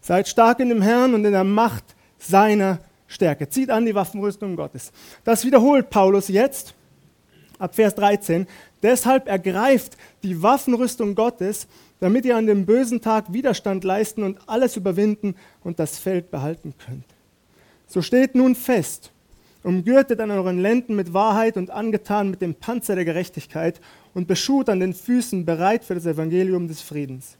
Seid 0.00 0.28
stark 0.28 0.60
in 0.60 0.68
dem 0.68 0.80
Herrn 0.80 1.12
und 1.12 1.24
in 1.24 1.32
der 1.32 1.42
Macht 1.42 1.82
seiner 2.20 2.78
Stärke. 3.08 3.48
Zieht 3.48 3.68
an 3.68 3.84
die 3.84 3.96
Waffenrüstung 3.96 4.54
Gottes. 4.54 4.92
Das 5.24 5.44
wiederholt 5.44 5.90
Paulus 5.90 6.28
jetzt 6.28 6.72
ab 7.58 7.74
Vers 7.74 7.96
13. 7.96 8.46
Deshalb 8.80 9.26
ergreift 9.26 9.96
die 10.22 10.40
Waffenrüstung 10.40 11.16
Gottes, 11.16 11.66
damit 11.98 12.24
ihr 12.24 12.36
an 12.36 12.46
dem 12.46 12.64
bösen 12.64 13.00
Tag 13.00 13.32
Widerstand 13.32 13.82
leisten 13.82 14.22
und 14.22 14.38
alles 14.46 14.76
überwinden 14.76 15.34
und 15.64 15.80
das 15.80 15.98
Feld 15.98 16.30
behalten 16.30 16.74
könnt. 16.86 17.06
So 17.88 18.02
steht 18.02 18.36
nun 18.36 18.54
fest, 18.54 19.10
umgürtet 19.62 20.20
an 20.20 20.30
euren 20.30 20.58
Lenden 20.58 20.96
mit 20.96 21.12
Wahrheit 21.12 21.56
und 21.56 21.70
angetan 21.70 22.30
mit 22.30 22.42
dem 22.42 22.54
Panzer 22.54 22.94
der 22.94 23.04
Gerechtigkeit 23.04 23.80
und 24.14 24.26
beschut 24.26 24.68
an 24.68 24.80
den 24.80 24.94
Füßen 24.94 25.44
bereit 25.44 25.84
für 25.84 25.94
das 25.94 26.06
Evangelium 26.06 26.68
des 26.68 26.80
Friedens. 26.80 27.36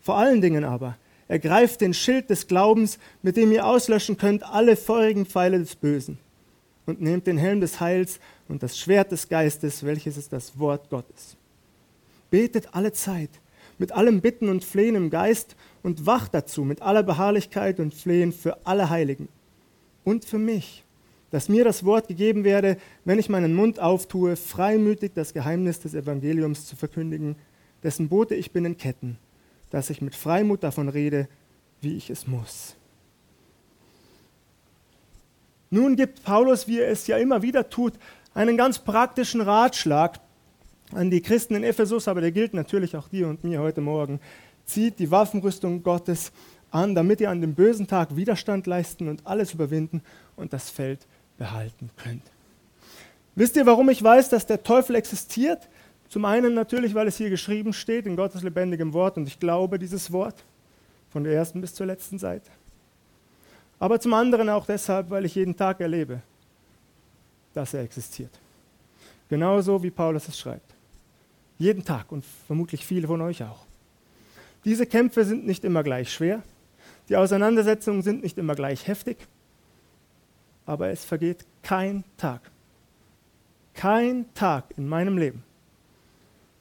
Vor 0.00 0.16
allen 0.16 0.40
Dingen 0.40 0.64
aber 0.64 0.96
ergreift 1.28 1.80
den 1.80 1.94
Schild 1.94 2.30
des 2.30 2.46
Glaubens, 2.46 2.98
mit 3.22 3.36
dem 3.36 3.52
ihr 3.52 3.66
auslöschen 3.66 4.16
könnt 4.16 4.42
alle 4.42 4.76
feurigen 4.76 5.26
Pfeile 5.26 5.58
des 5.58 5.76
Bösen 5.76 6.18
und 6.86 7.00
nehmt 7.00 7.26
den 7.26 7.38
Helm 7.38 7.60
des 7.60 7.80
Heils 7.80 8.18
und 8.48 8.62
das 8.62 8.78
Schwert 8.78 9.12
des 9.12 9.28
Geistes, 9.28 9.84
welches 9.84 10.16
ist 10.16 10.32
das 10.32 10.58
Wort 10.58 10.88
Gottes. 10.88 11.36
Betet 12.30 12.74
alle 12.74 12.92
Zeit 12.92 13.30
mit 13.78 13.92
allem 13.92 14.20
Bitten 14.20 14.48
und 14.48 14.64
Flehen 14.64 14.96
im 14.96 15.10
Geist 15.10 15.54
und 15.82 16.04
wacht 16.06 16.34
dazu 16.34 16.64
mit 16.64 16.82
aller 16.82 17.02
Beharrlichkeit 17.02 17.78
und 17.78 17.94
Flehen 17.94 18.32
für 18.32 18.66
alle 18.66 18.90
Heiligen 18.90 19.28
und 20.04 20.24
für 20.24 20.38
mich 20.38 20.84
dass 21.30 21.48
mir 21.48 21.64
das 21.64 21.84
Wort 21.84 22.08
gegeben 22.08 22.44
werde, 22.44 22.78
wenn 23.04 23.18
ich 23.18 23.28
meinen 23.28 23.54
Mund 23.54 23.80
auftue, 23.80 24.36
freimütig 24.36 25.12
das 25.14 25.34
Geheimnis 25.34 25.80
des 25.80 25.94
Evangeliums 25.94 26.66
zu 26.66 26.76
verkündigen, 26.76 27.36
dessen 27.82 28.08
Bote 28.08 28.34
ich 28.34 28.52
bin 28.52 28.64
in 28.64 28.76
Ketten, 28.76 29.18
dass 29.70 29.90
ich 29.90 30.00
mit 30.00 30.14
Freimut 30.14 30.62
davon 30.62 30.88
rede, 30.88 31.28
wie 31.80 31.96
ich 31.96 32.10
es 32.10 32.26
muss. 32.26 32.76
Nun 35.70 35.96
gibt 35.96 36.22
Paulus, 36.24 36.66
wie 36.66 36.80
er 36.80 36.88
es 36.88 37.06
ja 37.06 37.18
immer 37.18 37.42
wieder 37.42 37.68
tut, 37.68 37.92
einen 38.32 38.56
ganz 38.56 38.78
praktischen 38.78 39.42
Ratschlag 39.42 40.18
an 40.92 41.10
die 41.10 41.20
Christen 41.20 41.54
in 41.54 41.64
Ephesus, 41.64 42.08
aber 42.08 42.22
der 42.22 42.32
gilt 42.32 42.54
natürlich 42.54 42.96
auch 42.96 43.08
dir 43.08 43.28
und 43.28 43.44
mir 43.44 43.60
heute 43.60 43.82
Morgen. 43.82 44.20
Zieht 44.64 44.98
die 44.98 45.10
Waffenrüstung 45.10 45.82
Gottes 45.82 46.32
an, 46.70 46.94
damit 46.94 47.20
ihr 47.20 47.30
an 47.30 47.42
dem 47.42 47.54
bösen 47.54 47.86
Tag 47.86 48.16
Widerstand 48.16 48.66
leisten 48.66 49.08
und 49.08 49.26
alles 49.26 49.52
überwinden 49.52 50.02
und 50.36 50.52
das 50.54 50.70
Feld 50.70 51.06
behalten 51.38 51.90
könnt. 51.96 52.22
Wisst 53.34 53.56
ihr, 53.56 53.64
warum 53.64 53.88
ich 53.88 54.02
weiß, 54.02 54.28
dass 54.28 54.46
der 54.46 54.62
Teufel 54.62 54.96
existiert? 54.96 55.68
Zum 56.08 56.24
einen 56.24 56.54
natürlich, 56.54 56.94
weil 56.94 57.06
es 57.06 57.16
hier 57.16 57.30
geschrieben 57.30 57.72
steht 57.72 58.06
in 58.06 58.16
Gottes 58.16 58.42
lebendigem 58.42 58.92
Wort 58.92 59.16
und 59.16 59.28
ich 59.28 59.38
glaube 59.38 59.78
dieses 59.78 60.10
Wort 60.12 60.44
von 61.10 61.24
der 61.24 61.34
ersten 61.34 61.60
bis 61.60 61.74
zur 61.74 61.86
letzten 61.86 62.18
Seite. 62.18 62.50
Aber 63.78 64.00
zum 64.00 64.12
anderen 64.14 64.48
auch 64.48 64.66
deshalb, 64.66 65.10
weil 65.10 65.24
ich 65.24 65.36
jeden 65.36 65.56
Tag 65.56 65.80
erlebe, 65.80 66.20
dass 67.54 67.74
er 67.74 67.82
existiert. 67.82 68.32
Genauso 69.28 69.82
wie 69.82 69.90
Paulus 69.90 70.26
es 70.26 70.38
schreibt. 70.38 70.74
Jeden 71.58 71.84
Tag 71.84 72.10
und 72.10 72.24
vermutlich 72.46 72.84
viele 72.84 73.06
von 73.06 73.20
euch 73.20 73.42
auch. 73.44 73.66
Diese 74.64 74.86
Kämpfe 74.86 75.24
sind 75.24 75.46
nicht 75.46 75.64
immer 75.64 75.82
gleich 75.82 76.12
schwer. 76.12 76.42
Die 77.08 77.16
Auseinandersetzungen 77.16 78.02
sind 78.02 78.22
nicht 78.22 78.38
immer 78.38 78.54
gleich 78.54 78.86
heftig 78.86 79.18
aber 80.68 80.90
es 80.90 81.02
vergeht 81.02 81.46
kein 81.62 82.04
Tag, 82.18 82.42
kein 83.72 84.26
Tag 84.34 84.64
in 84.76 84.86
meinem 84.86 85.16
Leben, 85.16 85.42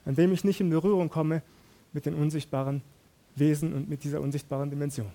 an 0.05 0.15
dem 0.15 0.31
ich 0.31 0.45
nicht 0.45 0.61
in 0.61 0.69
Berührung 0.69 1.09
komme 1.09 1.41
mit 1.91 2.05
den 2.05 2.13
unsichtbaren 2.13 2.81
Wesen 3.35 3.73
und 3.73 3.89
mit 3.89 4.05
dieser 4.05 4.21
unsichtbaren 4.21 4.69
Dimension. 4.69 5.11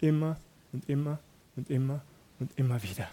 Immer 0.00 0.38
und 0.72 0.88
immer 0.88 1.18
und 1.54 1.68
immer 1.68 2.00
und 2.40 2.50
immer 2.58 2.82
wieder. 2.82 3.06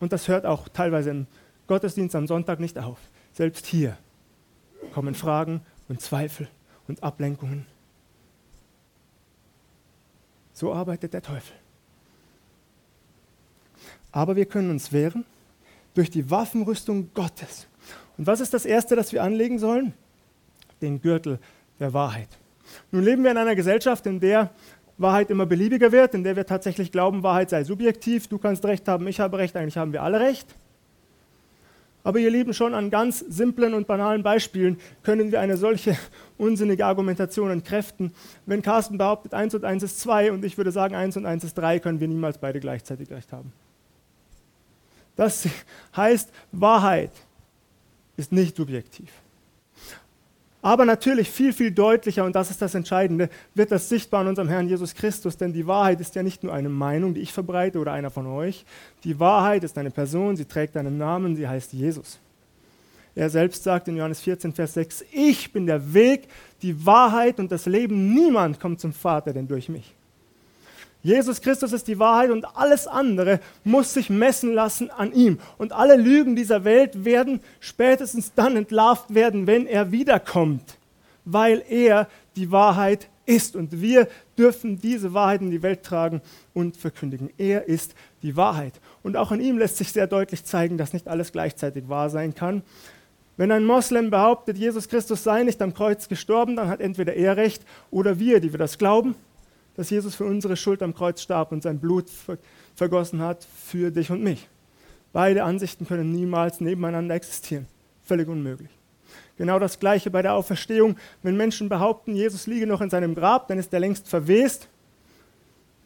Und 0.00 0.14
das 0.14 0.26
hört 0.26 0.46
auch 0.46 0.68
teilweise 0.68 1.10
im 1.10 1.26
Gottesdienst 1.66 2.16
am 2.16 2.26
Sonntag 2.26 2.60
nicht 2.60 2.78
auf. 2.78 2.98
Selbst 3.34 3.66
hier 3.66 3.98
kommen 4.94 5.14
Fragen 5.14 5.60
und 5.90 6.00
Zweifel 6.00 6.48
und 6.86 7.02
Ablenkungen. 7.02 7.66
So 10.54 10.72
arbeitet 10.72 11.12
der 11.12 11.20
Teufel. 11.20 11.54
Aber 14.12 14.36
wir 14.36 14.46
können 14.46 14.70
uns 14.70 14.92
wehren 14.92 15.24
durch 15.94 16.10
die 16.10 16.30
Waffenrüstung 16.30 17.10
Gottes. 17.14 17.66
Und 18.16 18.26
was 18.26 18.40
ist 18.40 18.54
das 18.54 18.64
Erste, 18.64 18.96
das 18.96 19.12
wir 19.12 19.22
anlegen 19.22 19.58
sollen? 19.58 19.92
Den 20.80 21.00
Gürtel 21.00 21.38
der 21.78 21.92
Wahrheit. 21.92 22.28
Nun 22.90 23.04
leben 23.04 23.22
wir 23.22 23.30
in 23.30 23.36
einer 23.36 23.54
Gesellschaft, 23.54 24.06
in 24.06 24.20
der 24.20 24.50
Wahrheit 24.98 25.30
immer 25.30 25.46
beliebiger 25.46 25.92
wird, 25.92 26.14
in 26.14 26.24
der 26.24 26.36
wir 26.36 26.44
tatsächlich 26.44 26.90
glauben, 26.90 27.22
Wahrheit 27.22 27.50
sei 27.50 27.64
subjektiv, 27.64 28.26
du 28.26 28.38
kannst 28.38 28.64
recht 28.64 28.88
haben, 28.88 29.06
ich 29.06 29.20
habe 29.20 29.38
recht, 29.38 29.56
eigentlich 29.56 29.76
haben 29.76 29.92
wir 29.92 30.02
alle 30.02 30.20
recht. 30.20 30.46
Aber 32.04 32.18
ihr 32.18 32.30
Lieben, 32.30 32.54
schon 32.54 32.74
an 32.74 32.90
ganz 32.90 33.18
simplen 33.18 33.74
und 33.74 33.86
banalen 33.86 34.22
Beispielen 34.22 34.78
können 35.02 35.30
wir 35.30 35.40
eine 35.40 35.56
solche 35.56 35.96
unsinnige 36.38 36.86
Argumentation 36.86 37.50
entkräften. 37.50 38.12
Wenn 38.46 38.62
Carsten 38.62 38.98
behauptet, 38.98 39.34
1 39.34 39.54
und 39.54 39.64
1 39.64 39.82
ist 39.82 40.00
2 40.00 40.32
und 40.32 40.44
ich 40.44 40.56
würde 40.56 40.72
sagen, 40.72 40.94
1 40.94 41.16
und 41.16 41.26
1 41.26 41.44
ist 41.44 41.54
3, 41.58 41.80
können 41.80 42.00
wir 42.00 42.08
niemals 42.08 42.38
beide 42.38 42.60
gleichzeitig 42.60 43.10
recht 43.10 43.32
haben. 43.32 43.52
Das 45.18 45.48
heißt, 45.96 46.30
Wahrheit 46.52 47.10
ist 48.16 48.30
nicht 48.30 48.54
subjektiv. 48.54 49.10
Aber 50.62 50.84
natürlich 50.84 51.28
viel, 51.28 51.52
viel 51.52 51.72
deutlicher, 51.72 52.24
und 52.24 52.36
das 52.36 52.52
ist 52.52 52.62
das 52.62 52.76
Entscheidende, 52.76 53.28
wird 53.52 53.72
das 53.72 53.88
sichtbar 53.88 54.22
in 54.22 54.28
unserem 54.28 54.48
Herrn 54.48 54.68
Jesus 54.68 54.94
Christus, 54.94 55.36
denn 55.36 55.52
die 55.52 55.66
Wahrheit 55.66 56.00
ist 56.00 56.14
ja 56.14 56.22
nicht 56.22 56.44
nur 56.44 56.54
eine 56.54 56.68
Meinung, 56.68 57.14
die 57.14 57.20
ich 57.20 57.32
verbreite 57.32 57.80
oder 57.80 57.92
einer 57.92 58.10
von 58.10 58.28
euch. 58.28 58.64
Die 59.02 59.18
Wahrheit 59.18 59.64
ist 59.64 59.76
eine 59.76 59.90
Person, 59.90 60.36
sie 60.36 60.44
trägt 60.44 60.76
einen 60.76 60.98
Namen, 60.98 61.34
sie 61.34 61.48
heißt 61.48 61.72
Jesus. 61.72 62.20
Er 63.16 63.28
selbst 63.28 63.64
sagt 63.64 63.88
in 63.88 63.96
Johannes 63.96 64.20
14, 64.20 64.52
Vers 64.52 64.74
6, 64.74 65.04
ich 65.10 65.52
bin 65.52 65.66
der 65.66 65.92
Weg, 65.94 66.28
die 66.62 66.86
Wahrheit 66.86 67.40
und 67.40 67.50
das 67.50 67.66
Leben. 67.66 68.14
Niemand 68.14 68.60
kommt 68.60 68.78
zum 68.78 68.92
Vater 68.92 69.32
denn 69.32 69.48
durch 69.48 69.68
mich. 69.68 69.96
Jesus 71.08 71.40
Christus 71.40 71.72
ist 71.72 71.88
die 71.88 71.98
Wahrheit 71.98 72.30
und 72.30 72.44
alles 72.54 72.86
andere 72.86 73.40
muss 73.64 73.94
sich 73.94 74.10
messen 74.10 74.52
lassen 74.52 74.90
an 74.90 75.10
ihm. 75.14 75.38
Und 75.56 75.72
alle 75.72 75.96
Lügen 75.96 76.36
dieser 76.36 76.64
Welt 76.64 77.02
werden 77.02 77.40
spätestens 77.60 78.34
dann 78.34 78.58
entlarvt 78.58 79.14
werden, 79.14 79.46
wenn 79.46 79.66
er 79.66 79.90
wiederkommt, 79.90 80.76
weil 81.24 81.64
er 81.66 82.08
die 82.36 82.52
Wahrheit 82.52 83.08
ist. 83.24 83.56
Und 83.56 83.80
wir 83.80 84.06
dürfen 84.36 84.82
diese 84.82 85.14
Wahrheit 85.14 85.40
in 85.40 85.50
die 85.50 85.62
Welt 85.62 85.82
tragen 85.82 86.20
und 86.52 86.76
verkündigen. 86.76 87.30
Er 87.38 87.66
ist 87.66 87.94
die 88.20 88.36
Wahrheit. 88.36 88.74
Und 89.02 89.16
auch 89.16 89.32
an 89.32 89.40
ihm 89.40 89.56
lässt 89.56 89.78
sich 89.78 89.90
sehr 89.90 90.08
deutlich 90.08 90.44
zeigen, 90.44 90.76
dass 90.76 90.92
nicht 90.92 91.08
alles 91.08 91.32
gleichzeitig 91.32 91.88
wahr 91.88 92.10
sein 92.10 92.34
kann. 92.34 92.60
Wenn 93.38 93.50
ein 93.50 93.64
Moslem 93.64 94.10
behauptet, 94.10 94.58
Jesus 94.58 94.90
Christus 94.90 95.24
sei 95.24 95.42
nicht 95.42 95.62
am 95.62 95.72
Kreuz 95.72 96.06
gestorben, 96.06 96.54
dann 96.54 96.68
hat 96.68 96.82
entweder 96.82 97.14
er 97.14 97.38
recht 97.38 97.62
oder 97.90 98.18
wir, 98.18 98.40
die 98.40 98.52
wir 98.52 98.58
das 98.58 98.76
glauben 98.76 99.14
dass 99.78 99.90
Jesus 99.90 100.16
für 100.16 100.24
unsere 100.24 100.56
Schuld 100.56 100.82
am 100.82 100.92
Kreuz 100.92 101.22
starb 101.22 101.52
und 101.52 101.62
sein 101.62 101.78
Blut 101.78 102.06
vergossen 102.74 103.22
hat 103.22 103.46
für 103.64 103.92
dich 103.92 104.10
und 104.10 104.24
mich. 104.24 104.48
Beide 105.12 105.44
Ansichten 105.44 105.86
können 105.86 106.10
niemals 106.10 106.60
nebeneinander 106.60 107.14
existieren. 107.14 107.64
Völlig 108.02 108.26
unmöglich. 108.26 108.70
Genau 109.36 109.60
das 109.60 109.78
Gleiche 109.78 110.10
bei 110.10 110.20
der 110.20 110.34
Auferstehung. 110.34 110.96
Wenn 111.22 111.36
Menschen 111.36 111.68
behaupten, 111.68 112.16
Jesus 112.16 112.48
liege 112.48 112.66
noch 112.66 112.80
in 112.80 112.90
seinem 112.90 113.14
Grab, 113.14 113.46
dann 113.46 113.60
ist 113.60 113.72
er 113.72 113.78
längst 113.78 114.08
verwest. 114.08 114.66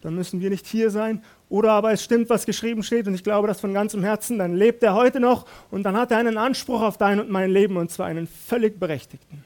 Dann 0.00 0.14
müssen 0.14 0.40
wir 0.40 0.49
nicht 0.49 0.66
hier 0.66 0.88
sein. 0.90 1.22
Oder 1.50 1.72
aber 1.72 1.92
es 1.92 2.02
stimmt, 2.02 2.30
was 2.30 2.46
geschrieben 2.46 2.82
steht, 2.82 3.06
und 3.06 3.14
ich 3.14 3.22
glaube 3.22 3.46
das 3.46 3.61
von 3.61 3.75
ganzem 3.75 4.02
Herzen, 4.02 4.38
dann 4.38 4.54
lebt 4.54 4.82
er 4.82 4.94
heute 4.94 5.20
noch 5.20 5.44
und 5.70 5.82
dann 5.82 5.99
hat 5.99 6.11
er 6.12 6.16
einen 6.16 6.38
Anspruch 6.38 6.80
auf 6.80 6.96
dein 6.96 7.20
und 7.20 7.28
mein 7.28 7.50
Leben, 7.50 7.76
und 7.76 7.90
zwar 7.90 8.06
einen 8.06 8.26
völlig 8.26 8.80
berechtigten. 8.80 9.44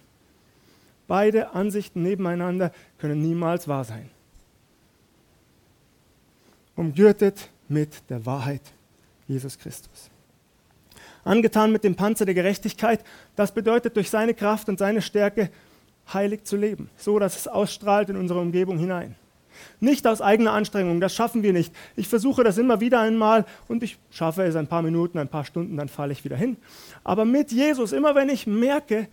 Beide 1.08 1.52
Ansichten 1.52 2.04
nebeneinander 2.04 2.70
können 2.98 3.20
niemals 3.20 3.66
wahr 3.66 3.82
sein 3.82 4.08
umgürtet 6.76 7.50
mit 7.68 8.08
der 8.08 8.24
Wahrheit 8.24 8.62
Jesus 9.26 9.58
Christus. 9.58 10.10
Angetan 11.24 11.72
mit 11.72 11.82
dem 11.82 11.96
Panzer 11.96 12.24
der 12.24 12.34
Gerechtigkeit, 12.34 13.02
das 13.34 13.52
bedeutet 13.52 13.96
durch 13.96 14.10
seine 14.10 14.34
Kraft 14.34 14.68
und 14.68 14.78
seine 14.78 15.02
Stärke 15.02 15.50
heilig 16.12 16.44
zu 16.44 16.56
leben, 16.56 16.88
so 16.96 17.18
dass 17.18 17.36
es 17.36 17.48
ausstrahlt 17.48 18.10
in 18.10 18.16
unsere 18.16 18.38
Umgebung 18.40 18.78
hinein. 18.78 19.16
Nicht 19.80 20.06
aus 20.06 20.20
eigener 20.20 20.52
Anstrengung, 20.52 21.00
das 21.00 21.14
schaffen 21.14 21.42
wir 21.42 21.52
nicht. 21.52 21.74
Ich 21.96 22.08
versuche 22.08 22.44
das 22.44 22.58
immer 22.58 22.80
wieder 22.80 23.00
einmal 23.00 23.44
und 23.68 23.82
ich 23.82 23.98
schaffe 24.10 24.44
es 24.44 24.54
ein 24.54 24.68
paar 24.68 24.82
Minuten, 24.82 25.18
ein 25.18 25.28
paar 25.28 25.44
Stunden, 25.44 25.76
dann 25.76 25.88
falle 25.88 26.12
ich 26.12 26.24
wieder 26.24 26.36
hin. 26.36 26.56
Aber 27.02 27.24
mit 27.24 27.50
Jesus, 27.50 27.92
immer 27.92 28.14
wenn 28.14 28.28
ich 28.28 28.46
merke, 28.46 29.08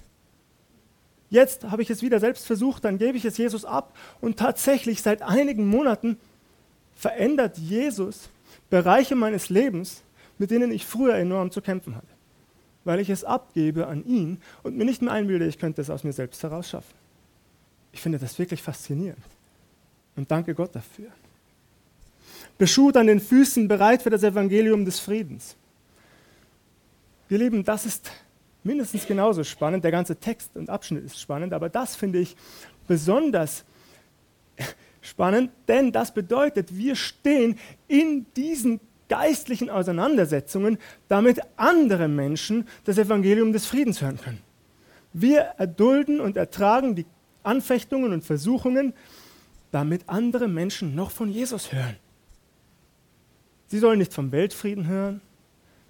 jetzt 1.29 1.63
habe 1.71 1.81
ich 1.81 1.89
es 1.89 2.01
wieder 2.01 2.19
selbst 2.19 2.45
versucht, 2.45 2.85
dann 2.85 2.97
gebe 2.97 3.17
ich 3.17 3.25
es 3.25 3.37
Jesus 3.37 3.65
ab 3.65 3.97
und 4.21 4.37
tatsächlich 4.37 5.01
seit 5.01 5.21
einigen 5.21 5.65
Monaten 5.67 6.17
verändert 6.95 7.57
Jesus 7.57 8.29
Bereiche 8.69 9.15
meines 9.15 9.49
Lebens, 9.49 10.01
mit 10.37 10.51
denen 10.51 10.71
ich 10.71 10.85
früher 10.85 11.15
enorm 11.15 11.51
zu 11.51 11.61
kämpfen 11.61 11.95
hatte, 11.95 12.07
weil 12.83 12.99
ich 12.99 13.09
es 13.09 13.23
abgebe 13.23 13.87
an 13.87 14.03
ihn 14.05 14.41
und 14.63 14.75
mir 14.75 14.85
nicht 14.85 15.01
mehr 15.01 15.13
einbilde, 15.13 15.45
ich 15.45 15.59
könnte 15.59 15.81
es 15.81 15.89
aus 15.89 16.03
mir 16.03 16.13
selbst 16.13 16.41
herausschaffen. 16.41 16.93
Ich 17.91 18.01
finde 18.01 18.17
das 18.17 18.37
wirklich 18.39 18.61
faszinierend 18.61 19.23
und 20.15 20.29
danke 20.31 20.55
Gott 20.55 20.75
dafür. 20.75 21.09
Beschut 22.57 22.97
an 22.97 23.07
den 23.07 23.19
Füßen, 23.19 23.67
bereit 23.67 24.01
für 24.01 24.09
das 24.09 24.23
Evangelium 24.23 24.85
des 24.85 24.99
Friedens. 24.99 25.55
Wir 27.27 27.37
Lieben, 27.37 27.63
das 27.63 27.85
ist 27.85 28.11
mindestens 28.63 29.05
genauso 29.05 29.43
spannend. 29.43 29.83
Der 29.83 29.91
ganze 29.91 30.15
Text 30.15 30.55
und 30.55 30.69
Abschnitt 30.69 31.03
ist 31.05 31.19
spannend, 31.19 31.53
aber 31.53 31.69
das 31.69 31.95
finde 31.95 32.19
ich 32.19 32.35
besonders 32.87 33.63
spannend, 35.03 35.51
denn 35.67 35.91
das 35.91 36.13
bedeutet, 36.13 36.75
wir 36.75 36.95
stehen 36.95 37.59
in 37.87 38.25
diesen 38.35 38.79
geistlichen 39.09 39.69
Auseinandersetzungen, 39.69 40.79
damit 41.07 41.39
andere 41.55 42.07
Menschen 42.07 42.67
das 42.85 42.97
Evangelium 42.97 43.53
des 43.53 43.65
Friedens 43.65 44.01
hören 44.01 44.19
können. 44.19 44.41
Wir 45.11 45.41
erdulden 45.57 46.19
und 46.19 46.37
ertragen 46.37 46.95
die 46.95 47.05
Anfechtungen 47.43 48.13
und 48.13 48.23
Versuchungen, 48.23 48.93
damit 49.71 50.07
andere 50.07 50.47
Menschen 50.47 50.95
noch 50.95 51.11
von 51.11 51.29
Jesus 51.29 51.71
hören. 51.71 51.97
Sie 53.67 53.79
sollen 53.79 53.99
nicht 53.99 54.13
vom 54.13 54.31
Weltfrieden 54.31 54.87
hören, 54.87 55.21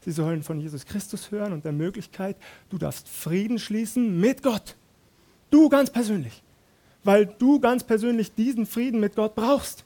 sie 0.02 0.12
sollen 0.12 0.44
von 0.44 0.60
Jesus 0.60 0.86
Christus 0.86 1.32
hören 1.32 1.54
und 1.54 1.64
der 1.64 1.72
Möglichkeit, 1.72 2.36
du 2.70 2.78
darfst 2.78 3.08
Frieden 3.08 3.60
schließen 3.60 4.20
mit 4.20 4.44
Gott. 4.44 4.76
Du 5.50 5.70
ganz 5.70 5.90
persönlich 5.90 6.43
weil 7.04 7.26
du 7.26 7.60
ganz 7.60 7.84
persönlich 7.84 8.34
diesen 8.34 8.66
Frieden 8.66 9.00
mit 9.00 9.16
Gott 9.16 9.36
brauchst, 9.36 9.84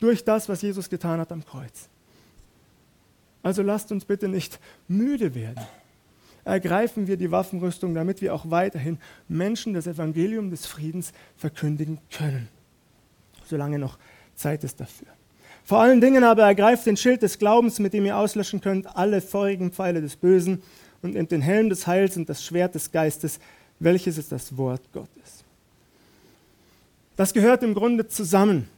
durch 0.00 0.24
das, 0.24 0.48
was 0.48 0.62
Jesus 0.62 0.88
getan 0.88 1.20
hat 1.20 1.30
am 1.30 1.44
Kreuz. 1.44 1.88
Also 3.42 3.62
lasst 3.62 3.92
uns 3.92 4.04
bitte 4.04 4.28
nicht 4.28 4.58
müde 4.88 5.34
werden. 5.34 5.64
Ergreifen 6.44 7.06
wir 7.06 7.16
die 7.16 7.30
Waffenrüstung, 7.30 7.94
damit 7.94 8.22
wir 8.22 8.34
auch 8.34 8.50
weiterhin 8.50 8.98
Menschen 9.28 9.74
das 9.74 9.86
Evangelium 9.86 10.50
des 10.50 10.66
Friedens 10.66 11.12
verkündigen 11.36 11.98
können, 12.10 12.48
solange 13.44 13.78
noch 13.78 13.98
Zeit 14.34 14.64
ist 14.64 14.80
dafür. 14.80 15.08
Vor 15.64 15.80
allen 15.80 16.00
Dingen 16.00 16.24
aber 16.24 16.44
ergreift 16.44 16.86
den 16.86 16.96
Schild 16.96 17.22
des 17.22 17.38
Glaubens, 17.38 17.78
mit 17.78 17.92
dem 17.92 18.06
ihr 18.06 18.16
auslöschen 18.16 18.60
könnt 18.60 18.96
alle 18.96 19.20
feurigen 19.20 19.70
Pfeile 19.70 20.00
des 20.00 20.16
Bösen 20.16 20.62
und 21.02 21.14
nimmt 21.14 21.30
den 21.30 21.42
Helm 21.42 21.68
des 21.68 21.86
Heils 21.86 22.16
und 22.16 22.28
das 22.28 22.44
Schwert 22.44 22.74
des 22.74 22.90
Geistes, 22.90 23.38
welches 23.78 24.18
ist 24.18 24.32
das 24.32 24.56
Wort 24.56 24.82
Gottes. 24.92 25.39
Das 27.16 27.32
gehört 27.32 27.62
im 27.62 27.74
Grunde 27.74 28.06
zusammen. 28.08 28.68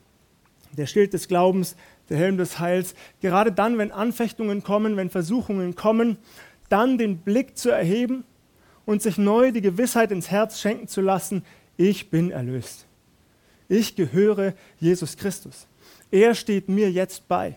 Der 0.77 0.87
Schild 0.87 1.12
des 1.12 1.29
Glaubens, 1.29 1.77
der 2.09 2.18
Helm 2.18 2.37
des 2.37 2.59
Heils. 2.59 2.95
Gerade 3.21 3.53
dann, 3.53 3.79
wenn 3.79 3.92
Anfechtungen 3.92 4.62
kommen, 4.62 4.97
wenn 4.97 5.11
Versuchungen 5.11 5.75
kommen, 5.75 6.16
dann 6.68 6.99
den 6.99 7.18
Blick 7.18 7.57
zu 7.57 7.71
erheben 7.71 8.25
und 8.85 9.03
sich 9.03 9.18
neu 9.18 9.53
die 9.53 9.61
Gewissheit 9.61 10.11
ins 10.11 10.31
Herz 10.31 10.61
schenken 10.61 10.88
zu 10.88 11.01
lassen, 11.01 11.45
ich 11.77 12.11
bin 12.11 12.31
erlöst. 12.31 12.87
Ich 13.68 13.97
gehöre 13.97 14.55
Jesus 14.79 15.16
Christus. 15.16 15.66
Er 16.11 16.35
steht 16.35 16.68
mir 16.68 16.90
jetzt 16.90 17.29
bei. 17.29 17.57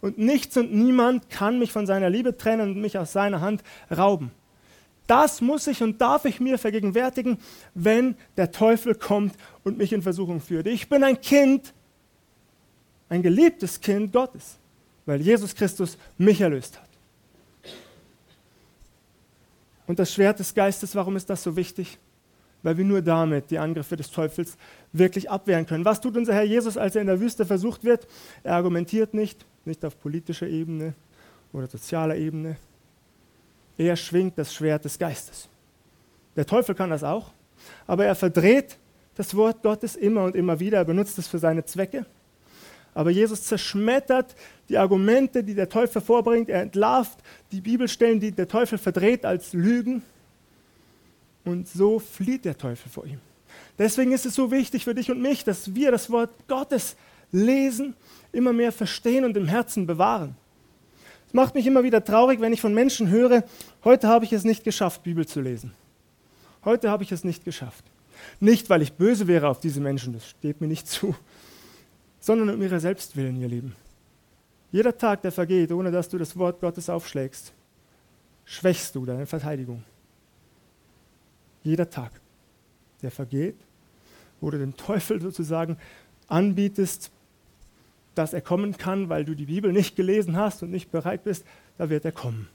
Und 0.00 0.18
nichts 0.18 0.56
und 0.56 0.74
niemand 0.74 1.30
kann 1.30 1.60
mich 1.60 1.70
von 1.70 1.86
seiner 1.86 2.10
Liebe 2.10 2.36
trennen 2.36 2.72
und 2.72 2.80
mich 2.80 2.98
aus 2.98 3.12
seiner 3.12 3.40
Hand 3.40 3.62
rauben. 3.96 4.32
Das 5.06 5.40
muss 5.40 5.66
ich 5.66 5.82
und 5.82 6.00
darf 6.00 6.24
ich 6.24 6.40
mir 6.40 6.58
vergegenwärtigen, 6.58 7.38
wenn 7.74 8.16
der 8.36 8.52
Teufel 8.52 8.94
kommt 8.94 9.34
und 9.64 9.78
mich 9.78 9.92
in 9.92 10.02
Versuchung 10.02 10.40
führt. 10.40 10.66
Ich 10.66 10.88
bin 10.88 11.02
ein 11.04 11.20
Kind, 11.20 11.74
ein 13.08 13.22
geliebtes 13.22 13.80
Kind 13.80 14.12
Gottes, 14.12 14.58
weil 15.04 15.20
Jesus 15.20 15.54
Christus 15.54 15.98
mich 16.18 16.40
erlöst 16.40 16.78
hat. 16.78 16.88
Und 19.86 19.98
das 19.98 20.14
Schwert 20.14 20.38
des 20.38 20.54
Geistes, 20.54 20.94
warum 20.94 21.16
ist 21.16 21.28
das 21.28 21.42
so 21.42 21.56
wichtig? 21.56 21.98
Weil 22.62 22.76
wir 22.76 22.84
nur 22.84 23.02
damit 23.02 23.50
die 23.50 23.58
Angriffe 23.58 23.96
des 23.96 24.10
Teufels 24.10 24.56
wirklich 24.92 25.28
abwehren 25.28 25.66
können. 25.66 25.84
Was 25.84 26.00
tut 26.00 26.16
unser 26.16 26.32
Herr 26.32 26.44
Jesus, 26.44 26.76
als 26.76 26.94
er 26.94 27.00
in 27.00 27.08
der 27.08 27.20
Wüste 27.20 27.44
versucht 27.44 27.82
wird? 27.82 28.06
Er 28.44 28.54
argumentiert 28.54 29.14
nicht, 29.14 29.44
nicht 29.64 29.84
auf 29.84 29.98
politischer 30.00 30.46
Ebene 30.46 30.94
oder 31.52 31.66
sozialer 31.66 32.16
Ebene, 32.16 32.56
er 33.86 33.96
schwingt 33.96 34.38
das 34.38 34.54
Schwert 34.54 34.84
des 34.84 34.98
Geistes. 34.98 35.48
Der 36.36 36.46
Teufel 36.46 36.74
kann 36.74 36.90
das 36.90 37.04
auch, 37.04 37.32
aber 37.86 38.04
er 38.04 38.14
verdreht 38.14 38.78
das 39.14 39.34
Wort 39.36 39.62
Gottes 39.62 39.96
immer 39.96 40.24
und 40.24 40.34
immer 40.34 40.58
wieder. 40.60 40.78
Er 40.78 40.84
benutzt 40.84 41.18
es 41.18 41.28
für 41.28 41.38
seine 41.38 41.64
Zwecke. 41.64 42.06
Aber 42.94 43.10
Jesus 43.10 43.44
zerschmettert 43.44 44.34
die 44.68 44.76
Argumente, 44.76 45.42
die 45.42 45.54
der 45.54 45.68
Teufel 45.68 46.02
vorbringt. 46.02 46.48
Er 46.48 46.62
entlarvt 46.62 47.18
die 47.50 47.60
Bibelstellen, 47.60 48.20
die 48.20 48.32
der 48.32 48.48
Teufel 48.48 48.78
verdreht 48.78 49.24
als 49.24 49.52
Lügen. 49.52 50.02
Und 51.44 51.68
so 51.68 51.98
flieht 51.98 52.44
der 52.44 52.56
Teufel 52.56 52.90
vor 52.90 53.06
ihm. 53.06 53.20
Deswegen 53.78 54.12
ist 54.12 54.26
es 54.26 54.34
so 54.34 54.50
wichtig 54.50 54.84
für 54.84 54.94
dich 54.94 55.10
und 55.10 55.20
mich, 55.20 55.44
dass 55.44 55.74
wir 55.74 55.90
das 55.90 56.10
Wort 56.10 56.30
Gottes 56.48 56.96
lesen, 57.32 57.94
immer 58.30 58.52
mehr 58.52 58.72
verstehen 58.72 59.24
und 59.24 59.36
im 59.36 59.46
Herzen 59.46 59.86
bewahren. 59.86 60.36
Es 61.32 61.34
macht 61.34 61.54
mich 61.54 61.66
immer 61.66 61.82
wieder 61.82 62.04
traurig, 62.04 62.42
wenn 62.42 62.52
ich 62.52 62.60
von 62.60 62.74
Menschen 62.74 63.08
höre, 63.08 63.42
heute 63.84 64.06
habe 64.06 64.26
ich 64.26 64.34
es 64.34 64.44
nicht 64.44 64.64
geschafft, 64.64 65.02
Bibel 65.02 65.26
zu 65.26 65.40
lesen. 65.40 65.72
Heute 66.62 66.90
habe 66.90 67.04
ich 67.04 67.10
es 67.10 67.24
nicht 67.24 67.42
geschafft. 67.42 67.86
Nicht, 68.38 68.68
weil 68.68 68.82
ich 68.82 68.92
böse 68.92 69.26
wäre 69.26 69.48
auf 69.48 69.58
diese 69.58 69.80
Menschen, 69.80 70.12
das 70.12 70.28
steht 70.28 70.60
mir 70.60 70.66
nicht 70.66 70.86
zu, 70.86 71.14
sondern 72.20 72.50
um 72.50 72.60
ihrer 72.60 72.80
Selbstwillen, 72.80 73.40
ihr 73.40 73.48
Lieben. 73.48 73.74
Jeder 74.72 74.94
Tag, 74.98 75.22
der 75.22 75.32
vergeht, 75.32 75.72
ohne 75.72 75.90
dass 75.90 76.10
du 76.10 76.18
das 76.18 76.36
Wort 76.36 76.60
Gottes 76.60 76.90
aufschlägst, 76.90 77.54
schwächst 78.44 78.94
du 78.94 79.06
deine 79.06 79.24
Verteidigung. 79.24 79.82
Jeder 81.62 81.88
Tag. 81.88 82.12
der 83.00 83.10
vergeht, 83.10 83.56
wo 84.38 84.50
du 84.50 84.58
dem 84.58 84.76
Teufel 84.76 85.18
sozusagen 85.22 85.78
anbietest, 86.28 87.10
dass 88.14 88.32
er 88.32 88.40
kommen 88.40 88.76
kann, 88.76 89.08
weil 89.08 89.24
du 89.24 89.34
die 89.34 89.46
Bibel 89.46 89.72
nicht 89.72 89.96
gelesen 89.96 90.36
hast 90.36 90.62
und 90.62 90.70
nicht 90.70 90.90
bereit 90.90 91.24
bist, 91.24 91.44
da 91.78 91.90
wird 91.90 92.04
er 92.04 92.12
kommen. 92.12 92.48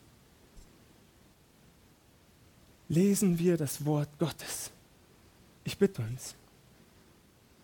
Lesen 2.89 3.37
wir 3.39 3.57
das 3.57 3.85
Wort 3.85 4.09
Gottes. 4.19 4.71
Ich 5.63 5.77
bitte 5.77 6.01
uns. 6.01 6.35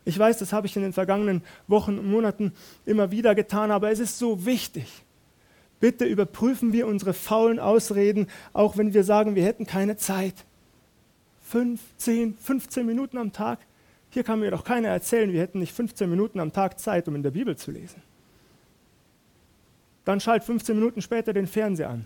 Ich 0.06 0.20
weiß, 0.20 0.40
das 0.40 0.52
habe 0.52 0.68
ich 0.68 0.76
in 0.76 0.82
den 0.82 0.92
vergangenen 0.92 1.44
Wochen 1.68 1.98
und 1.98 2.10
Monaten 2.10 2.52
immer 2.86 3.12
wieder 3.12 3.36
getan, 3.36 3.72
aber 3.72 3.92
es 3.92 4.00
ist 4.00 4.20
so 4.20 4.46
wichtig. 4.46 5.04
Bitte 5.80 6.06
überprüfen 6.06 6.74
wir 6.74 6.88
unsere 6.88 7.14
faulen 7.14 7.60
Ausreden, 7.60 8.28
auch 8.52 8.78
wenn 8.78 8.94
wir 8.94 9.04
sagen, 9.04 9.36
wir 9.36 9.46
hätten 9.46 9.66
keine 9.66 9.96
Zeit. 9.96 10.46
Fünf, 11.42 11.82
zehn, 11.98 12.38
15 12.38 12.86
Minuten 12.86 13.18
am 13.18 13.32
Tag. 13.32 13.60
Hier 14.14 14.24
kann 14.24 14.40
mir 14.40 14.52
doch 14.52 14.64
keiner 14.64 14.90
erzählen, 14.90 15.34
wir 15.34 15.42
hätten 15.42 15.58
nicht 15.58 15.74
15 15.74 16.08
Minuten 16.08 16.40
am 16.40 16.54
Tag 16.54 16.80
Zeit, 16.80 17.08
um 17.08 17.16
in 17.16 17.24
der 17.24 17.32
Bibel 17.32 17.58
zu 17.58 17.72
lesen. 17.72 18.00
Dann 20.06 20.20
schalt 20.20 20.44
15 20.44 20.76
Minuten 20.76 21.02
später 21.02 21.34
den 21.34 21.48
Fernseher 21.48 21.90
an. 21.90 22.06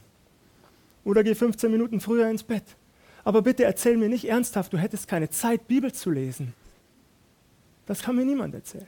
Oder 1.04 1.22
geh 1.26 1.36
15 1.36 1.70
Minuten 1.70 2.00
früher 2.00 2.30
ins 2.30 2.43
Bett. 2.43 2.63
Aber 3.26 3.41
bitte 3.41 3.65
erzähl 3.65 3.98
mir 3.98 4.08
nicht 4.08 4.30
ernsthaft, 4.30 4.72
du 4.72 4.78
hättest 4.78 5.10
keine 5.10 5.30
Zeit, 5.30 5.67
Bibel 5.67 5.91
zu 5.91 6.10
lesen. 6.10 6.54
Das 7.88 8.02
kann 8.02 8.15
mir 8.15 8.24
niemand 8.24 8.56
erzählen. 8.56 8.88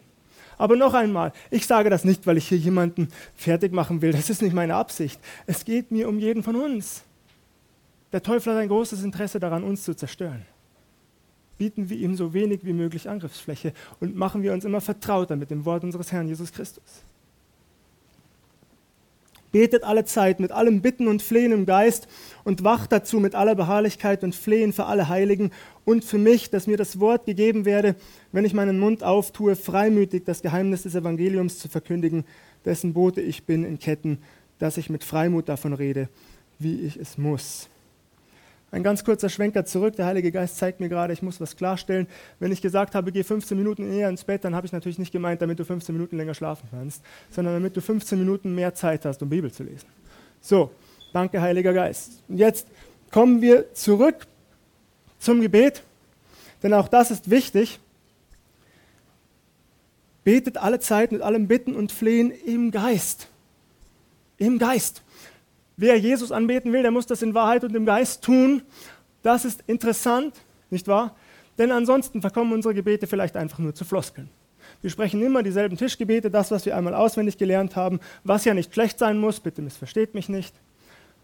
Aber 0.58 0.78
noch 0.78 0.94
einmal, 0.94 1.34
ich 1.52 1.68
sage 1.68 1.90
das 1.90 2.06
nicht, 2.06 2.26
weil 2.26 2.38
ich 2.38 2.48
hier 2.48 2.58
jemanden 2.58 3.10
fertig 3.36 3.74
machen 3.74 4.02
will. 4.02 4.14
Das 4.14 4.30
ist 4.30 4.42
nicht 4.42 4.54
meine 4.54 4.76
Absicht. 4.76 5.20
Es 5.46 5.66
geht 5.66 5.92
mir 5.92 6.08
um 6.08 6.20
jeden 6.20 6.42
von 6.42 6.56
uns. 6.56 7.04
Der 8.14 8.24
Teufel 8.24 8.54
hat 8.54 8.62
ein 8.62 8.70
großes 8.70 9.04
Interesse 9.04 9.42
daran, 9.42 9.66
uns 9.66 9.84
zu 9.84 9.94
zerstören. 9.94 10.46
Bieten 11.60 11.90
wir 11.90 11.98
ihm 11.98 12.16
so 12.16 12.34
wenig 12.34 12.62
wie 12.64 12.74
möglich 12.74 13.10
Angriffsfläche 13.10 13.74
und 14.00 14.16
machen 14.16 14.42
wir 14.42 14.54
uns 14.54 14.66
immer 14.66 14.80
vertrauter 14.82 15.36
mit 15.36 15.52
dem 15.52 15.66
Wort 15.66 15.84
unseres 15.84 16.12
Herrn 16.12 16.28
Jesus 16.28 16.54
Christus. 16.54 17.04
Betet 19.52 19.84
alle 19.84 20.06
Zeit 20.06 20.40
mit 20.40 20.52
allem 20.52 20.82
Bitten 20.82 21.08
und 21.08 21.22
Flehen 21.22 21.52
im 21.52 21.66
Geist 21.66 22.08
und 22.46 22.64
wacht 22.64 22.94
dazu 22.94 23.20
mit 23.20 23.36
aller 23.36 23.56
Beharrlichkeit 23.56 24.24
und 24.24 24.36
Flehen 24.36 24.72
für 24.72 24.86
alle 24.86 25.10
Heiligen 25.10 25.52
und 25.84 26.06
für 26.06 26.18
mich, 26.18 26.50
dass 26.50 26.66
mir 26.66 26.78
das 26.78 27.00
Wort 27.02 27.26
gegeben 27.26 27.66
werde, 27.66 27.96
wenn 28.32 28.46
ich 28.46 28.54
meinen 28.54 28.80
Mund 28.80 29.04
auftue, 29.04 29.58
freimütig 29.58 30.24
das 30.24 30.42
Geheimnis 30.42 30.84
des 30.84 30.96
Evangeliums 30.96 31.60
zu 31.60 31.68
verkündigen, 31.68 32.24
dessen 32.64 32.94
Bote 32.94 33.22
ich 33.22 33.44
bin 33.44 33.66
in 33.66 33.80
Ketten, 33.80 34.20
dass 34.60 34.78
ich 34.78 34.90
mit 34.90 35.04
Freimut 35.04 35.50
davon 35.50 35.74
rede, 35.74 36.08
wie 36.58 36.82
ich 36.82 36.96
es 36.96 37.18
muss. 37.18 37.68
Ein 38.72 38.84
ganz 38.84 39.04
kurzer 39.04 39.30
Schwenker 39.30 39.66
zurück. 39.66 39.96
Der 39.96 40.06
Heilige 40.06 40.32
Geist 40.32 40.58
zeigt 40.58 40.80
mir 40.80 40.90
gerade, 40.90 41.12
ich 41.12 41.22
muss 41.22 41.42
was 41.42 41.56
klarstellen. 41.56 42.08
Wenn 42.40 42.52
ich 42.52 42.62
gesagt 42.62 42.94
habe, 42.94 43.12
geh 43.12 43.24
15 43.24 43.58
Minuten 43.58 43.92
eher 43.92 44.10
ins 44.10 44.24
Bett, 44.24 44.44
dann 44.44 44.56
habe 44.56 44.68
ich 44.68 44.74
natürlich 44.74 45.00
nicht 45.00 45.12
gemeint, 45.12 45.42
damit 45.42 45.60
du 45.60 45.66
15 45.66 45.94
Minuten 45.96 46.18
länger 46.18 46.36
schlafen 46.36 46.68
kannst, 46.70 47.02
sondern 47.32 47.56
damit 47.56 47.76
du 47.76 47.82
15 47.82 48.20
Minuten 48.20 48.54
mehr 48.54 48.76
Zeit 48.76 49.06
hast, 49.06 49.22
um 49.24 49.30
Bibel 49.30 49.52
zu 49.52 49.64
lesen. 49.64 49.88
So, 50.42 50.72
danke, 51.14 51.42
Heiliger 51.42 51.74
Geist. 51.74 52.22
Und 52.28 52.38
jetzt 52.38 52.68
kommen 53.12 53.42
wir 53.42 53.74
zurück 53.74 54.28
zum 55.18 55.42
Gebet, 55.42 55.82
denn 56.62 56.74
auch 56.74 56.88
das 56.88 57.10
ist 57.10 57.30
wichtig. 57.30 57.80
Betet 60.24 60.58
alle 60.58 60.80
Zeit 60.80 61.12
mit 61.12 61.22
allem 61.22 61.48
Bitten 61.48 61.76
und 61.76 61.92
Flehen 61.92 62.32
im 62.46 62.70
Geist. 62.70 63.30
Im 64.38 64.60
Geist. 64.60 65.02
Wer 65.82 65.98
Jesus 65.98 66.34
anbeten 66.34 66.74
will, 66.74 66.82
der 66.82 66.92
muss 66.92 67.06
das 67.06 67.22
in 67.22 67.34
Wahrheit 67.34 67.64
und 67.64 67.74
im 67.74 67.86
Geist 67.86 68.22
tun. 68.22 68.64
Das 69.24 69.46
ist 69.46 69.64
interessant, 69.66 70.36
nicht 70.70 70.90
wahr? 70.90 71.16
Denn 71.58 71.72
ansonsten 71.72 72.20
verkommen 72.20 72.52
unsere 72.52 72.74
Gebete 72.74 73.08
vielleicht 73.08 73.38
einfach 73.38 73.60
nur 73.60 73.74
zu 73.74 73.86
Floskeln. 73.86 74.30
Wir 74.82 74.90
sprechen 74.90 75.22
immer 75.22 75.42
dieselben 75.42 75.78
Tischgebete, 75.78 76.30
das, 76.30 76.52
was 76.52 76.66
wir 76.66 76.76
einmal 76.76 76.94
auswendig 76.94 77.38
gelernt 77.38 77.78
haben, 77.78 78.02
was 78.26 78.44
ja 78.44 78.54
nicht 78.54 78.74
schlecht 78.74 79.00
sein 79.00 79.20
muss, 79.20 79.40
bitte 79.40 79.62
missversteht 79.62 80.14
mich 80.16 80.28
nicht. 80.28 80.54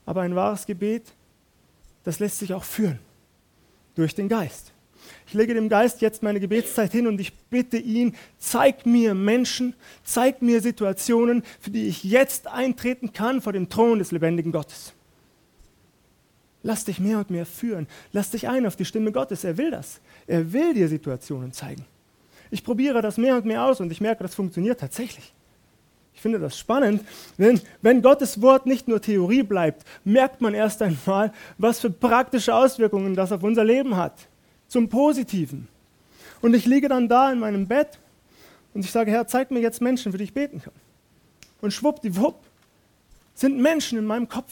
Aber 0.05 0.21
ein 0.21 0.37
wahres 0.37 0.65
Gebet, 0.65 1.03
das 2.05 2.19
lässt 2.19 2.39
sich 2.39 2.53
auch 2.53 2.63
führen 2.63 2.99
durch 3.95 4.15
den 4.15 4.29
Geist. 4.29 4.71
Ich 5.27 5.33
lege 5.33 5.53
dem 5.53 5.69
Geist 5.69 6.01
jetzt 6.01 6.23
meine 6.23 6.39
Gebetszeit 6.39 6.91
hin 6.91 7.07
und 7.07 7.19
ich 7.19 7.33
bitte 7.49 7.77
ihn, 7.77 8.15
zeig 8.37 8.85
mir 8.85 9.13
Menschen, 9.13 9.75
zeig 10.03 10.41
mir 10.41 10.61
Situationen, 10.61 11.43
für 11.59 11.71
die 11.71 11.87
ich 11.87 12.03
jetzt 12.03 12.47
eintreten 12.47 13.13
kann 13.13 13.41
vor 13.41 13.53
dem 13.53 13.69
Thron 13.69 13.99
des 13.99 14.11
lebendigen 14.11 14.51
Gottes. 14.51 14.93
Lass 16.63 16.83
dich 16.83 16.99
mehr 16.99 17.19
und 17.19 17.29
mehr 17.29 17.45
führen. 17.45 17.87
Lass 18.11 18.31
dich 18.31 18.47
ein 18.47 18.65
auf 18.65 18.75
die 18.75 18.85
Stimme 18.85 19.11
Gottes. 19.11 19.43
Er 19.43 19.57
will 19.57 19.69
das. 19.69 20.01
Er 20.25 20.51
will 20.51 20.73
dir 20.73 20.87
Situationen 20.87 21.53
zeigen. 21.53 21.85
Ich 22.49 22.63
probiere 22.63 23.03
das 23.03 23.17
mehr 23.17 23.35
und 23.35 23.45
mehr 23.45 23.63
aus 23.63 23.79
und 23.81 23.91
ich 23.91 24.01
merke, 24.01 24.23
das 24.23 24.33
funktioniert 24.33 24.79
tatsächlich. 24.79 25.31
Ich 26.15 26.21
finde 26.21 26.39
das 26.39 26.57
spannend, 26.57 27.03
denn 27.37 27.61
wenn 27.81 28.01
Gottes 28.01 28.41
Wort 28.41 28.65
nicht 28.65 28.87
nur 28.87 29.01
Theorie 29.01 29.43
bleibt, 29.43 29.83
merkt 30.05 30.41
man 30.41 30.53
erst 30.53 30.81
einmal, 30.81 31.33
was 31.57 31.81
für 31.81 31.89
praktische 31.89 32.55
Auswirkungen 32.55 33.15
das 33.15 33.31
auf 33.31 33.43
unser 33.43 33.63
Leben 33.63 33.95
hat 33.95 34.27
zum 34.67 34.89
Positiven. 34.89 35.67
Und 36.41 36.53
ich 36.53 36.65
liege 36.65 36.89
dann 36.89 37.07
da 37.07 37.31
in 37.31 37.39
meinem 37.39 37.67
Bett 37.67 37.99
und 38.73 38.83
ich 38.83 38.91
sage, 38.91 39.11
Herr, 39.11 39.27
zeig 39.27 39.51
mir 39.51 39.59
jetzt 39.59 39.81
Menschen, 39.81 40.11
für 40.11 40.17
die 40.17 40.25
ich 40.25 40.33
beten 40.33 40.61
kann. 40.61 40.73
Und 41.61 41.71
schwuppdiwupp 41.71 42.39
sind 43.33 43.59
Menschen 43.59 43.97
in 43.97 44.05
meinem 44.05 44.27
Kopf. 44.27 44.51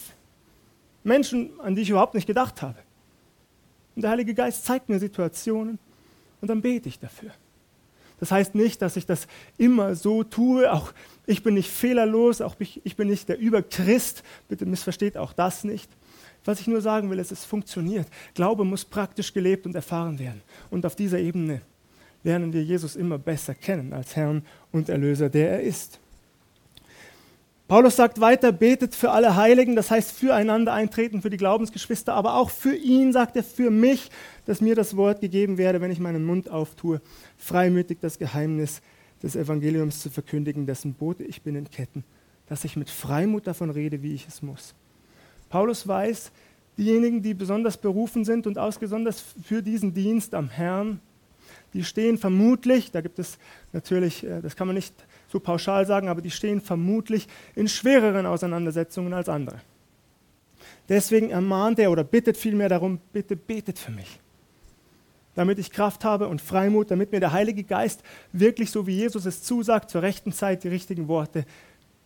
Menschen, 1.02 1.50
an 1.60 1.74
die 1.74 1.82
ich 1.82 1.90
überhaupt 1.90 2.14
nicht 2.14 2.26
gedacht 2.26 2.62
habe. 2.62 2.78
Und 3.94 4.02
der 4.02 4.10
Heilige 4.10 4.34
Geist 4.34 4.64
zeigt 4.64 4.88
mir 4.88 4.98
Situationen 4.98 5.78
und 6.40 6.48
dann 6.48 6.62
bete 6.62 6.88
ich 6.88 6.98
dafür. 6.98 7.30
Das 8.20 8.30
heißt 8.30 8.54
nicht, 8.54 8.80
dass 8.80 8.96
ich 8.96 9.06
das 9.06 9.26
immer 9.58 9.94
so 9.94 10.24
tue. 10.24 10.72
Auch 10.72 10.92
ich 11.26 11.42
bin 11.42 11.54
nicht 11.54 11.70
fehlerlos, 11.70 12.40
auch 12.40 12.56
ich, 12.58 12.96
bin 12.96 13.08
nicht 13.08 13.28
der 13.28 13.38
Überchrist. 13.38 14.22
Bitte 14.48 14.66
missversteht 14.66 15.16
auch 15.16 15.32
das 15.32 15.64
nicht. 15.64 15.90
Was 16.44 16.60
ich 16.60 16.66
nur 16.66 16.80
sagen 16.80 17.10
will, 17.10 17.18
ist, 17.18 17.32
es 17.32 17.44
funktioniert. 17.44 18.06
Glaube 18.34 18.64
muss 18.64 18.84
praktisch 18.84 19.32
gelebt 19.32 19.66
und 19.66 19.74
erfahren 19.74 20.18
werden. 20.18 20.42
Und 20.70 20.84
auf 20.84 20.94
dieser 20.94 21.18
Ebene 21.18 21.62
lernen 22.22 22.52
wir 22.52 22.62
Jesus 22.62 22.96
immer 22.96 23.18
besser 23.18 23.54
kennen 23.54 23.92
als 23.92 24.16
Herrn 24.16 24.42
und 24.72 24.88
Erlöser, 24.88 25.28
der 25.28 25.52
er 25.52 25.60
ist. 25.60 26.00
Paulus 27.66 27.96
sagt 27.96 28.20
weiter, 28.20 28.52
betet 28.52 28.94
für 28.94 29.10
alle 29.10 29.36
Heiligen, 29.36 29.74
das 29.74 29.90
heißt 29.90 30.12
füreinander 30.12 30.74
eintreten, 30.74 31.22
für 31.22 31.30
die 31.30 31.38
Glaubensgeschwister, 31.38 32.12
aber 32.12 32.34
auch 32.36 32.50
für 32.50 32.76
ihn, 32.76 33.12
sagt 33.12 33.36
er, 33.36 33.42
für 33.42 33.70
mich, 33.70 34.10
dass 34.44 34.60
mir 34.60 34.74
das 34.74 34.98
Wort 34.98 35.22
gegeben 35.22 35.56
werde, 35.56 35.80
wenn 35.80 35.90
ich 35.90 35.98
meinen 35.98 36.24
Mund 36.26 36.50
auftue, 36.50 37.00
freimütig 37.38 37.98
das 38.02 38.18
Geheimnis 38.18 38.82
des 39.22 39.34
Evangeliums 39.34 40.00
zu 40.00 40.10
verkündigen, 40.10 40.66
dessen 40.66 40.92
Bote 40.92 41.24
ich 41.24 41.40
bin 41.40 41.56
in 41.56 41.70
Ketten, 41.70 42.04
dass 42.46 42.64
ich 42.64 42.76
mit 42.76 42.90
Freimut 42.90 43.46
davon 43.46 43.70
rede, 43.70 44.02
wie 44.02 44.14
ich 44.14 44.28
es 44.28 44.42
muss. 44.42 44.74
Paulus 45.54 45.86
weiß, 45.86 46.32
diejenigen, 46.76 47.22
die 47.22 47.32
besonders 47.32 47.76
berufen 47.76 48.24
sind 48.24 48.48
und 48.48 48.58
ausgesondert 48.58 49.14
für 49.44 49.62
diesen 49.62 49.94
Dienst 49.94 50.34
am 50.34 50.48
Herrn, 50.48 50.98
die 51.74 51.84
stehen 51.84 52.18
vermutlich, 52.18 52.90
da 52.90 53.00
gibt 53.00 53.20
es 53.20 53.38
natürlich, 53.72 54.24
äh, 54.24 54.40
das 54.40 54.56
kann 54.56 54.66
man 54.66 54.74
nicht 54.74 54.92
so 55.28 55.38
pauschal 55.38 55.86
sagen, 55.86 56.08
aber 56.08 56.22
die 56.22 56.32
stehen 56.32 56.60
vermutlich 56.60 57.28
in 57.54 57.68
schwereren 57.68 58.26
Auseinandersetzungen 58.26 59.12
als 59.12 59.28
andere. 59.28 59.60
Deswegen 60.88 61.30
ermahnt 61.30 61.78
er 61.78 61.92
oder 61.92 62.02
bittet 62.02 62.36
vielmehr 62.36 62.68
darum, 62.68 62.98
bitte 63.12 63.36
betet 63.36 63.78
für 63.78 63.92
mich, 63.92 64.18
damit 65.36 65.60
ich 65.60 65.70
Kraft 65.70 66.02
habe 66.02 66.26
und 66.26 66.40
Freimut, 66.40 66.90
damit 66.90 67.12
mir 67.12 67.20
der 67.20 67.30
Heilige 67.30 67.62
Geist 67.62 68.02
wirklich, 68.32 68.72
so 68.72 68.88
wie 68.88 68.96
Jesus 68.96 69.24
es 69.24 69.44
zusagt, 69.44 69.88
zur 69.88 70.02
rechten 70.02 70.32
Zeit 70.32 70.64
die 70.64 70.68
richtigen 70.68 71.06
Worte 71.06 71.44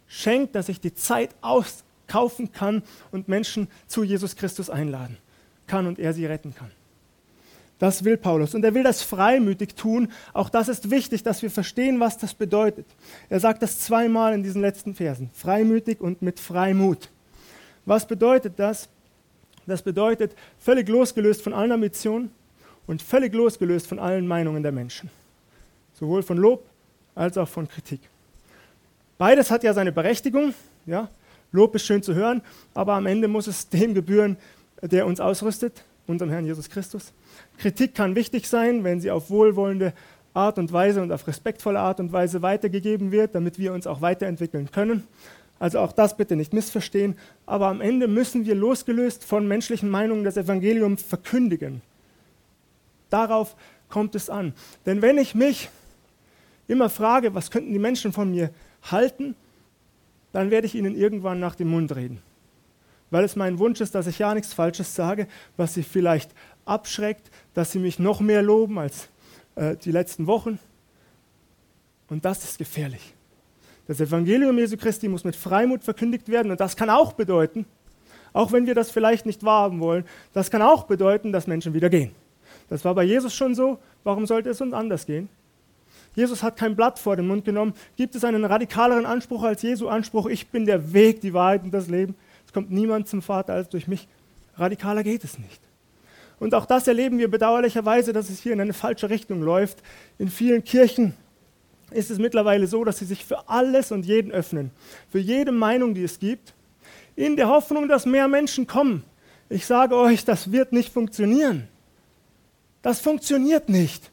schenkt, 0.07 0.55
dass 0.55 0.69
ich 0.69 0.83
die 0.83 0.93
Zeit 0.93 1.35
aus, 1.41 1.85
kaufen 2.09 2.53
kann 2.53 2.83
und 3.13 3.29
Menschen 3.29 3.69
zu 3.87 4.03
Jesus 4.03 4.37
Christus 4.37 4.71
einladen 4.71 5.19
kann 5.67 5.87
und 5.87 5.99
er 5.99 6.13
sie 6.13 6.27
retten 6.27 6.55
kann. 6.55 6.71
Das 7.79 8.03
will 8.03 8.17
Paulus 8.17 8.55
und 8.55 8.65
er 8.65 8.75
will 8.75 8.83
das 8.83 9.03
freimütig 9.03 9.77
tun. 9.77 10.11
Auch 10.33 10.49
das 10.51 10.69
ist 10.69 10.91
wichtig, 10.91 11.23
dass 11.23 11.43
wir 11.43 11.51
verstehen, 11.51 12.01
was 12.01 12.19
das 12.19 12.35
bedeutet. 12.35 12.87
Er 13.29 13.39
sagt 13.39 13.63
das 13.63 13.79
zweimal 13.79 14.35
in 14.35 14.43
diesen 14.43 14.63
letzten 14.63 14.95
Versen. 14.97 15.31
Freimütig 15.33 16.01
und 16.01 16.21
mit 16.21 16.41
Freimut. 16.41 17.09
Was 17.87 18.07
bedeutet 18.07 18.55
das? 18.57 18.89
Das 19.67 19.83
bedeutet 19.83 20.35
völlig 20.59 20.89
losgelöst 20.89 21.43
von 21.43 21.53
allen 21.53 21.71
Ambitionen 21.71 22.33
und 22.87 23.01
völlig 23.01 23.33
losgelöst 23.33 23.87
von 23.87 23.99
allen 23.99 24.27
Meinungen 24.27 24.63
der 24.63 24.73
Menschen. 24.73 25.09
Sowohl 25.95 26.23
von 26.23 26.39
Lob 26.39 26.65
als 27.15 27.39
auch 27.39 27.49
von 27.49 27.69
Kritik. 27.69 28.01
Beides 29.19 29.51
hat 29.51 29.63
ja 29.63 29.73
seine 29.73 29.93
Berechtigung. 29.93 30.55
Ja? 30.87 31.09
Lob 31.53 31.75
ist 31.75 31.87
schön 31.87 32.03
zu 32.03 32.15
hören, 32.15 32.43
aber 32.75 32.95
am 32.95 33.07
Ende 33.07 33.29
muss 33.29 33.47
es 33.47 33.69
dem 33.71 33.95
gebühren, 33.95 34.37
der 34.83 35.07
uns 35.07 35.21
ausrüstet, 35.21 35.85
unserem 36.07 36.31
Herrn 36.31 36.47
Jesus 36.47 36.69
Christus. 36.69 37.13
Kritik 37.59 37.95
kann 37.95 38.15
wichtig 38.15 38.49
sein, 38.49 38.85
wenn 38.85 39.01
sie 39.01 39.11
auf 39.11 39.31
wohlwollende 39.31 39.93
Art 40.35 40.59
und 40.59 40.73
Weise 40.73 41.03
und 41.03 41.11
auf 41.13 41.27
respektvolle 41.27 41.81
Art 41.81 42.01
und 42.01 42.13
Weise 42.13 42.43
weitergegeben 42.43 43.11
wird, 43.11 43.35
damit 43.35 43.59
wir 43.59 43.73
uns 43.73 43.87
auch 43.87 44.01
weiterentwickeln 44.01 44.71
können. 44.71 45.05
Also 45.59 45.81
auch 45.81 45.93
das 45.93 46.17
bitte 46.17 46.37
nicht 46.37 46.53
missverstehen. 46.53 47.17
Aber 47.45 47.67
am 47.67 47.81
Ende 47.81 48.07
müssen 48.07 48.47
wir 48.47 48.55
losgelöst 48.55 49.25
von 49.25 49.49
menschlichen 49.49 49.91
Meinungen 49.91 50.25
das 50.25 50.37
Evangelium 50.37 50.97
verkündigen. 50.97 51.83
Darauf 53.11 53.57
kommt 53.89 54.15
es 54.15 54.31
an. 54.31 54.53
Denn 54.87 55.03
wenn 55.03 55.19
ich 55.19 55.35
mich 55.35 55.71
immer 56.69 56.91
frage, 56.91 57.35
was 57.35 57.51
könnten 57.51 57.73
die 57.73 57.79
Menschen 57.79 58.13
von 58.13 58.31
mir 58.31 58.51
halten, 58.83 59.35
dann 60.33 60.51
werde 60.51 60.67
ich 60.67 60.75
ihnen 60.75 60.97
irgendwann 60.97 61.41
nach 61.41 61.55
dem 61.55 61.69
Mund 61.69 61.95
reden. 61.95 62.21
Weil 63.11 63.25
es 63.25 63.37
mein 63.37 63.59
Wunsch 63.59 63.81
ist, 63.81 63.95
dass 63.95 64.07
ich 64.07 64.19
ja 64.19 64.35
nichts 64.35 64.53
Falsches 64.53 64.95
sage, 64.95 65.27
was 65.57 65.75
sie 65.75 65.83
vielleicht 65.83 66.31
abschreckt, 66.65 67.31
dass 67.55 67.73
sie 67.73 67.79
mich 67.79 67.99
noch 67.99 68.21
mehr 68.21 68.43
loben 68.43 68.79
als 68.79 69.09
äh, 69.55 69.77
die 69.77 69.93
letzten 69.93 70.27
Wochen. 70.27 70.59
Und 72.09 72.25
das 72.25 72.45
ist 72.45 72.59
gefährlich. 72.59 73.15
Das 73.87 74.01
Evangelium 74.01 74.59
Jesu 74.59 74.77
Christi 74.77 75.09
muss 75.09 75.25
mit 75.25 75.35
Freimut 75.35 75.83
verkündigt 75.83 76.29
werden 76.29 76.51
und 76.51 76.61
das 76.61 76.77
kann 76.77 76.91
auch 76.91 77.15
bedeuten, 77.15 77.65
auch 78.35 78.53
wenn 78.53 78.67
wir 78.67 78.75
das 78.75 78.91
vielleicht 78.91 79.25
nicht 79.25 79.43
wahrhaben 79.43 79.81
wollen, 79.81 80.05
das 80.35 80.51
kann 80.51 80.61
auch 80.61 80.85
bedeuten, 80.85 81.33
dass 81.33 81.47
Menschen 81.47 81.73
wieder 81.73 81.89
gehen. 81.89 82.13
Das 82.69 82.85
war 82.85 82.95
bei 82.95 83.05
Jesus 83.05 83.35
schon 83.35 83.55
so, 83.55 83.79
warum 84.05 84.27
sollte 84.27 84.51
es 84.51 84.61
uns 84.61 84.75
anders 84.75 85.07
gehen? 85.07 85.31
Jesus 86.19 86.43
hat 86.43 86.57
kein 86.57 86.75
Blatt 86.75 86.99
vor 86.99 87.15
den 87.15 87.29
Mund 87.29 87.45
genommen. 87.45 87.75
Gibt 87.95 88.17
es 88.17 88.25
einen 88.25 88.45
radikaleren 88.45 89.07
Anspruch 89.07 89.45
als 89.45 89.63
Jesu 89.63 89.87
Anspruch, 89.87 90.27
ich 90.27 90.49
bin 90.49 90.67
der 90.67 90.93
Weg, 90.93 91.21
die 91.21 91.33
Wahrheit 91.33 91.63
und 91.63 91.71
das 91.71 91.87
Leben? 91.87 92.17
Es 92.45 92.53
kommt 92.53 92.73
niemand 92.73 93.07
zum 93.07 93.23
Vater 93.23 93.53
als 93.53 93.69
durch 93.69 93.87
mich. 93.87 94.09
Radikaler 94.57 95.05
geht 95.05 95.23
es 95.23 95.39
nicht. 95.39 95.61
Und 96.41 96.57
auch 96.57 96.67
das 96.67 96.89
erleben 96.89 97.19
wir 97.19 97.31
bedauerlicherweise, 97.31 98.13
dass 98.13 98.31
es 98.31 98.41
hier 98.41 98.53
in 98.53 98.61
eine 98.61 98.73
falsche 98.73 99.11
Richtung 99.11 99.43
läuft. 99.43 99.79
In 100.19 100.29
vielen 100.29 100.65
Kirchen 100.65 101.15
ist 101.93 102.11
es 102.11 102.19
mittlerweile 102.19 102.67
so, 102.67 102.83
dass 102.83 102.99
sie 102.99 103.05
sich 103.05 103.25
für 103.25 103.49
alles 103.49 103.93
und 103.93 104.05
jeden 104.05 104.33
öffnen, 104.33 104.73
für 105.11 105.21
jede 105.21 105.53
Meinung, 105.53 105.95
die 105.95 106.03
es 106.03 106.19
gibt, 106.19 106.53
in 107.15 107.37
der 107.37 107.49
Hoffnung, 107.49 107.87
dass 107.87 108.07
mehr 108.07 108.27
Menschen 108.27 108.67
kommen. 108.67 109.05
Ich 109.49 109.67
sage 109.67 109.95
euch, 109.95 110.25
das 110.25 110.51
wird 110.51 110.73
nicht 110.73 110.93
funktionieren. 110.93 111.69
Das 112.83 112.99
funktioniert 112.99 113.69
nicht. 113.69 114.11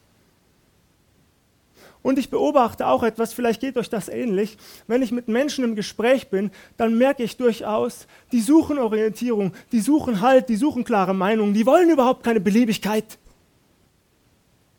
Und 2.06 2.20
ich 2.20 2.30
beobachte 2.30 2.86
auch 2.86 3.02
etwas, 3.02 3.34
vielleicht 3.34 3.62
geht 3.62 3.78
euch 3.78 3.90
das 3.90 4.10
ähnlich. 4.10 4.60
Wenn 4.86 5.02
ich 5.02 5.12
mit 5.12 5.28
Menschen 5.28 5.66
im 5.66 5.76
Gespräch 5.76 6.30
bin, 6.30 6.52
dann 6.78 7.00
merke 7.00 7.24
ich 7.24 7.36
durchaus, 7.36 8.06
die 8.32 8.42
suchen 8.42 8.78
Orientierung, 8.78 9.54
die 9.72 9.80
suchen 9.80 10.22
Halt, 10.22 10.48
die 10.50 10.56
suchen 10.56 10.84
klare 10.84 11.16
Meinungen, 11.16 11.56
die 11.56 11.66
wollen 11.66 11.90
überhaupt 11.90 12.24
keine 12.24 12.40
Beliebigkeit. 12.40 13.18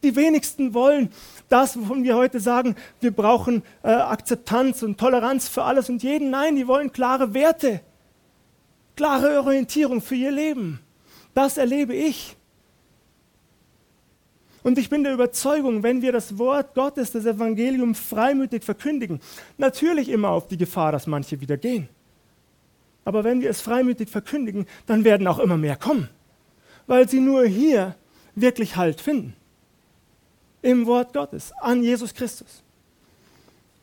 Die 0.04 0.14
wenigsten 0.14 0.72
wollen 0.72 1.10
das, 1.48 1.76
wovon 1.76 2.04
wir 2.04 2.14
heute 2.14 2.38
sagen, 2.38 2.76
wir 3.00 3.10
brauchen 3.10 3.64
äh, 3.82 3.88
Akzeptanz 3.88 4.84
und 4.84 4.96
Toleranz 4.96 5.48
für 5.48 5.64
alles 5.64 5.88
und 5.88 6.04
jeden. 6.04 6.30
Nein, 6.30 6.54
die 6.54 6.68
wollen 6.68 6.92
klare 6.92 7.34
Werte, 7.34 7.80
klare 8.94 9.40
Orientierung 9.40 10.00
für 10.00 10.14
ihr 10.14 10.30
Leben. 10.30 10.78
Das 11.34 11.58
erlebe 11.58 11.92
ich. 11.92 12.36
Und 14.66 14.78
ich 14.78 14.90
bin 14.90 15.04
der 15.04 15.14
Überzeugung, 15.14 15.84
wenn 15.84 16.02
wir 16.02 16.10
das 16.10 16.38
Wort 16.38 16.74
Gottes, 16.74 17.12
das 17.12 17.24
Evangelium 17.24 17.94
freimütig 17.94 18.64
verkündigen, 18.64 19.20
natürlich 19.58 20.08
immer 20.08 20.30
auf 20.30 20.48
die 20.48 20.56
Gefahr, 20.56 20.90
dass 20.90 21.06
manche 21.06 21.40
wieder 21.40 21.56
gehen. 21.56 21.88
Aber 23.04 23.22
wenn 23.22 23.40
wir 23.40 23.48
es 23.48 23.60
freimütig 23.60 24.08
verkündigen, 24.08 24.66
dann 24.86 25.04
werden 25.04 25.28
auch 25.28 25.38
immer 25.38 25.56
mehr 25.56 25.76
kommen, 25.76 26.08
weil 26.88 27.08
sie 27.08 27.20
nur 27.20 27.46
hier 27.46 27.94
wirklich 28.34 28.74
Halt 28.74 29.00
finden. 29.00 29.34
Im 30.62 30.84
Wort 30.86 31.12
Gottes, 31.12 31.52
an 31.60 31.84
Jesus 31.84 32.12
Christus. 32.12 32.64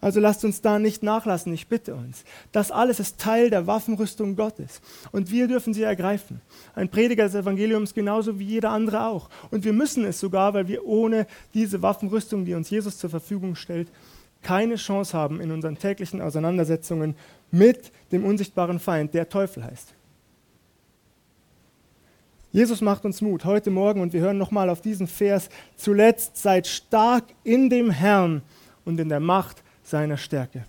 Also 0.04 0.20
lasst 0.20 0.44
uns 0.44 0.60
da 0.60 0.80
nicht 0.80 1.02
nachlassen, 1.02 1.54
ich 1.54 1.70
bitte 1.70 1.96
uns. 1.96 2.26
Das 2.52 2.72
alles 2.72 3.00
ist 3.00 3.20
Teil 3.20 3.50
der 3.50 3.68
Waffenrüstung 3.68 4.36
Gottes 4.36 4.82
und 5.13 5.32
wir 5.32 5.48
dürfen 5.48 5.74
sie 5.74 5.84
ergreifen. 5.84 6.42
Ein 6.76 6.89
Prediger 6.89 7.24
des 7.24 7.36
Evangeliums 7.36 7.94
genauso 7.94 8.38
wie 8.38 8.44
jeder 8.44 8.72
andere 8.72 9.06
auch. 9.06 9.30
Und 9.50 9.63
wir 9.63 9.72
müssen 9.72 10.04
es 10.04 10.20
sogar, 10.20 10.54
weil 10.54 10.68
wir 10.68 10.86
ohne 10.86 11.26
diese 11.54 11.82
Waffenrüstung, 11.82 12.44
die 12.44 12.54
uns 12.54 12.70
Jesus 12.70 12.98
zur 12.98 13.12
Verfügung 13.12 13.56
stellt, 13.56 13.88
keine 14.42 14.76
Chance 14.76 15.18
haben 15.18 15.39
in 15.39 15.52
unseren 15.52 15.78
täglichen 15.78 16.22
Auseinandersetzungen 16.22 17.16
mit 17.50 17.94
dem 18.12 18.26
unsichtbaren 18.26 18.80
Feind, 18.80 19.13
der 19.13 19.30
Teufel 19.30 19.63
heißt. 19.63 19.94
Jesus 22.52 22.82
macht 22.82 23.06
uns 23.06 23.22
Mut 23.22 23.46
heute 23.46 23.72
Morgen 23.72 24.02
und 24.02 24.12
wir 24.12 24.20
hören 24.20 24.38
nochmal 24.38 24.70
auf 24.70 24.82
diesen 24.82 25.08
Vers. 25.08 25.48
Zuletzt 25.78 26.36
seid 26.36 26.68
stark 26.68 27.24
in 27.46 27.70
dem 27.70 27.89
Herrn 27.89 28.42
und 28.84 29.00
in 29.00 29.08
der 29.08 29.22
Macht 29.22 29.62
seiner 29.84 30.17
Stärke. 30.17 30.65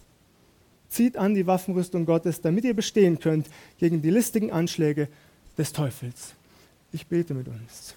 Zieht 0.89 1.17
an 1.17 1.35
die 1.35 1.47
Waffenrüstung 1.47 2.07
Gottes, 2.07 2.41
damit 2.41 2.65
ihr 2.65 2.75
bestehen 2.75 3.19
könnt 3.19 3.49
gegen 3.79 4.03
die 4.03 4.11
listigen 4.11 4.53
Anschläge 4.53 5.09
des 5.59 5.73
Teufels. 5.73 6.35
Ich 6.93 7.07
bete 7.07 7.35
mit 7.35 7.49
uns. 7.49 7.95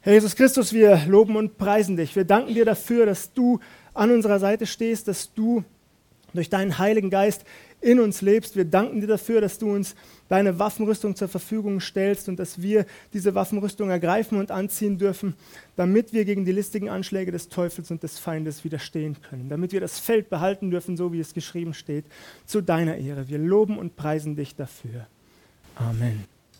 Herr 0.00 0.14
Jesus 0.14 0.36
Christus, 0.36 0.72
wir 0.72 1.06
loben 1.06 1.36
und 1.36 1.56
preisen 1.56 1.96
dich. 1.96 2.14
Wir 2.14 2.24
danken 2.24 2.54
dir 2.54 2.64
dafür, 2.64 3.06
dass 3.06 3.32
du 3.32 3.60
an 3.94 4.10
unserer 4.10 4.38
Seite 4.38 4.66
stehst, 4.66 5.08
dass 5.08 5.32
du 5.32 5.64
durch 6.34 6.50
deinen 6.50 6.78
Heiligen 6.78 7.10
Geist 7.10 7.44
in 7.84 8.00
uns 8.00 8.22
lebst. 8.22 8.56
Wir 8.56 8.64
danken 8.64 9.00
dir 9.00 9.06
dafür, 9.06 9.40
dass 9.40 9.58
du 9.58 9.70
uns 9.70 9.94
deine 10.28 10.58
Waffenrüstung 10.58 11.14
zur 11.14 11.28
Verfügung 11.28 11.80
stellst 11.80 12.28
und 12.28 12.38
dass 12.38 12.60
wir 12.62 12.86
diese 13.12 13.34
Waffenrüstung 13.34 13.90
ergreifen 13.90 14.38
und 14.38 14.50
anziehen 14.50 14.98
dürfen, 14.98 15.34
damit 15.76 16.12
wir 16.12 16.24
gegen 16.24 16.44
die 16.44 16.52
listigen 16.52 16.88
Anschläge 16.88 17.30
des 17.30 17.48
Teufels 17.48 17.90
und 17.90 18.02
des 18.02 18.18
Feindes 18.18 18.64
widerstehen 18.64 19.16
können, 19.28 19.48
damit 19.48 19.72
wir 19.72 19.80
das 19.80 19.98
Feld 19.98 20.30
behalten 20.30 20.70
dürfen, 20.70 20.96
so 20.96 21.12
wie 21.12 21.20
es 21.20 21.34
geschrieben 21.34 21.74
steht, 21.74 22.06
zu 22.46 22.62
deiner 22.62 22.96
Ehre. 22.96 23.28
Wir 23.28 23.38
loben 23.38 23.78
und 23.78 23.96
preisen 23.96 24.34
dich 24.34 24.56
dafür. 24.56 25.06
Amen. 25.76 26.33